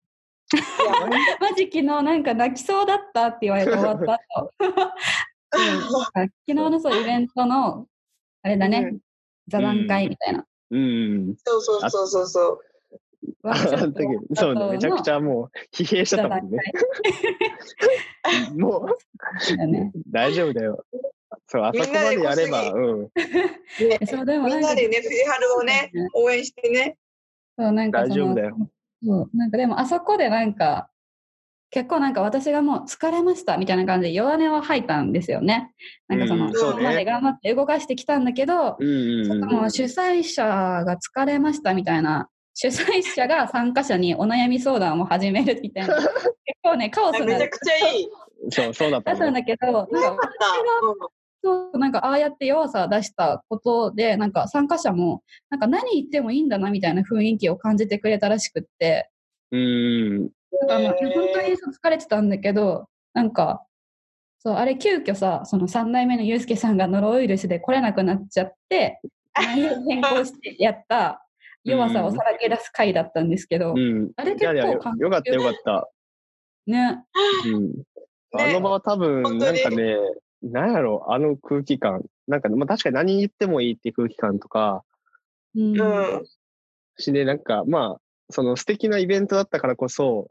[0.53, 1.07] い や
[1.39, 4.53] マジ昨日なんか泣きそうだったって言われて終わった後。
[5.53, 7.87] うん昨日のそうイベントの、
[8.41, 8.99] あれだね、うん
[9.47, 10.45] 座談会みたいな。
[10.71, 11.35] うん。
[11.43, 12.59] そうそうそうそうそう。
[13.43, 16.57] ワあの時そうね、めちゃくちゃゃもう疲弊しちゃったもんね。
[18.57, 18.97] もう。
[20.07, 20.83] 大丈夫だよ。
[21.47, 26.97] そう、あそこまでやれば、うん、ね、そうでもみなんなでね、藤原をね、応援してね。
[27.57, 28.57] そうなんかその大丈夫だよ。
[29.03, 30.89] そうなんかでもあそこでなんか
[31.71, 35.71] 結構なんか私がもう疲れましたみたいな感じで弱音は吐いたんですよね。
[36.09, 39.43] なんかその、うんそうね今まで頑張って動かしてきたんだけど、うんうんうん。
[39.45, 45.95] もう主催者が疲れましたみたいな、主催者が参加者にお悩み相談を始めるみたいな、
[46.43, 48.09] 結構ね、カオスなめちゃくちゃいい。
[48.49, 50.29] そう、そうだったんだけど、なんか。
[51.43, 59.09] そうなんかああやって弱さを出したことで、なんか参加者も、なんか何言ってもいいんだなみたいな雰囲気を感じてくれたらしくって、
[59.51, 60.29] うん。
[60.61, 63.65] だからまあへー本当にそう疲れてたんだけど、なんか、
[64.39, 68.99] そう、あれ急遽さ、その3代目のユうスケさんがノロウイルスで来れなくなっちゃって、
[69.35, 71.25] 内容変更してやった
[71.63, 74.11] 弱さをさらけ出す回だったんですけど、うん。
[74.15, 75.89] あれ結いやいや、よかったよかった。
[76.65, 77.05] ね、
[77.45, 77.83] うん。
[78.33, 79.97] あの場は多分、なんかね、
[80.41, 82.03] なんやろう、あの空気感。
[82.27, 84.83] なんか、まあ確かに何言ってもいいっていう空気感とか、
[85.55, 86.25] うんうん。
[86.97, 90.29] しね、なんか、まあ、その素敵なイベントだったからこそ、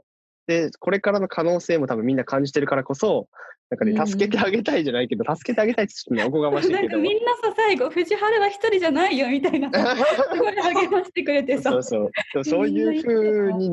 [0.51, 3.29] で、これからの可能性も多分みんな感じてるからこそ、
[3.71, 6.97] なんかね、うん助けてあげたいじゃないけど、助けてあげたいってちょっとね、 おこがましいけどなんか。
[6.97, 11.71] みんなさ、最後、藤原は一人じゃないよみたいな、すごい励ましてくれてさ。
[11.71, 12.11] そうそう。
[12.33, 13.71] そうそういう風に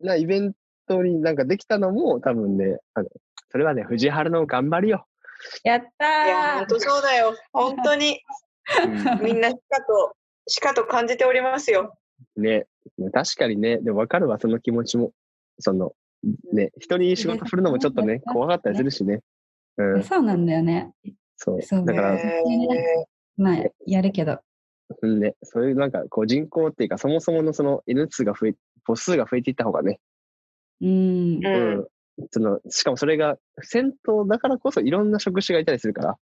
[0.00, 0.52] なイベン
[0.88, 3.08] トになんかできたのも多分ね、あの
[3.52, 5.06] それはね、藤原の頑張りよ。
[5.62, 7.36] やったいや、本ー当そうだよ。
[7.52, 8.20] 本当に、
[9.22, 10.16] みんなしかと、
[10.48, 11.96] しかと感じておりますよ。
[12.36, 12.66] ね、
[13.12, 15.12] 確かにね、でも分かるわ、その気持ちも。
[15.60, 15.92] その、
[16.52, 19.20] ね、人に仕事振るのもちょっとね、怖かったりするしね。
[19.76, 20.92] うん、そうなんだよね。
[21.36, 21.62] そう。
[21.62, 22.42] そうだから、え
[23.36, 24.38] まあ、やるけど。
[25.02, 28.54] うんね、そういうなんかこう人口っていうか、そもそものその N 数が増え、
[28.84, 30.00] 母数が増えていった方がね、
[30.80, 31.40] うんー。
[31.46, 32.26] うんうん。
[32.30, 36.16] その、しかもそれが、銭湯だからこそいろんな職種がいたりするから、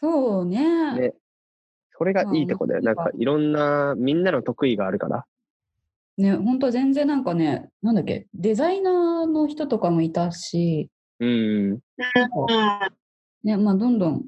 [0.00, 0.98] そうね。
[0.98, 1.14] ね
[1.96, 2.82] それがいいとこだよ。
[2.82, 5.24] まあなんかいろんな、みんなの得意があるから。
[6.16, 10.88] ね、本当全然なんかね、なんだっけ、デザイナーの人とかもいたし、
[11.20, 11.70] うん。
[11.70, 11.78] なん
[12.30, 12.90] か
[13.42, 14.24] ね、まあ、どんどん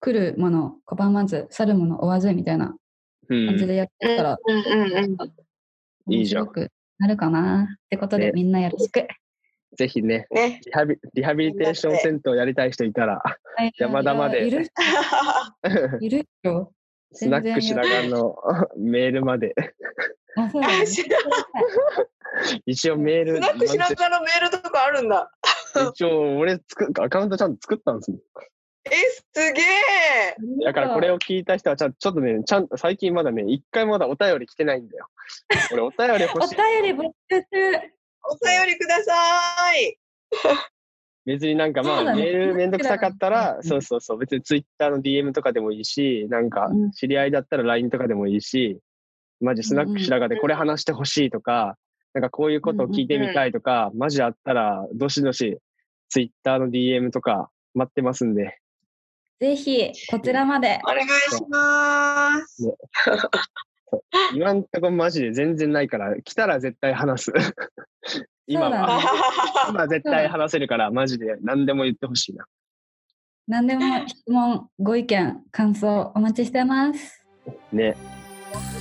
[0.00, 2.74] 来るもの、拒まず、去るもの追わずみたいな
[3.28, 3.46] うん。
[3.48, 6.14] 感じでやってったら、うん。
[6.14, 9.06] いいじゃん面白くなるかなってことで、ねみんなよろしく。
[9.76, 10.60] ぜひね、ね。
[10.64, 13.22] リハビリハビリテーション銭湯やりたい人いたら、
[13.78, 14.66] 山田までいる
[16.00, 16.72] いるよ。
[17.12, 18.36] スナック白髪の
[18.76, 19.54] メールまで。
[20.36, 20.86] あ、そうだね。
[20.86, 21.18] 知ら
[22.64, 25.30] 一応メール、スナック白髪のメールとかあるんだ。
[25.92, 28.18] 一応俺つく、アカウントちゃんと作ったんですよ。
[28.84, 28.90] え、
[29.34, 30.36] すげえ。
[30.64, 35.08] だからこれを聞いた人はちゃんちょっとね、ちゃんと最近まだね、一回まだお便り来てないんだよ。
[35.72, 36.56] 俺お便り欲おしい。
[36.56, 37.46] 便り募集中。
[38.22, 39.98] お便りください。
[41.26, 43.62] 別になんかまあ、メールめんどくさかったら、うん。
[43.62, 46.90] そうそうそう、別にツイッターの DM とかでもいいし、なんかうん。
[46.92, 48.78] 知り合いだったら LINE とかでもいいし、
[49.40, 51.76] マジスナック白髪でこれ話してほしいとか、
[52.14, 55.58] なんかこういうことを聞いてみたいとか、マジあったら、どしどし
[56.08, 58.58] ツイッターの DM とか待ってますんで、
[59.40, 60.80] ぜひ、こちらまで。
[60.84, 62.74] お願いします。
[64.34, 67.32] 今んとこマジで全然ないから、来たら絶対話す。
[68.46, 69.04] 今は、ね
[69.70, 72.46] 今絶対話せるから、マジで何でも言ってほしいな。
[73.46, 77.26] 何でも質問、ご意見、感想お待ちしてます。
[77.72, 77.96] ね。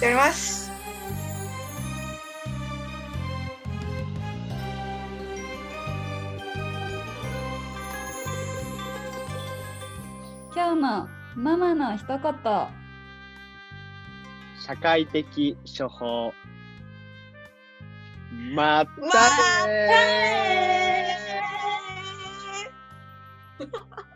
[0.01, 0.69] やります。
[10.55, 12.78] 今日のママの一言。
[14.69, 15.23] 社会的
[15.65, 16.31] 処方。
[18.53, 24.08] まったねー、ま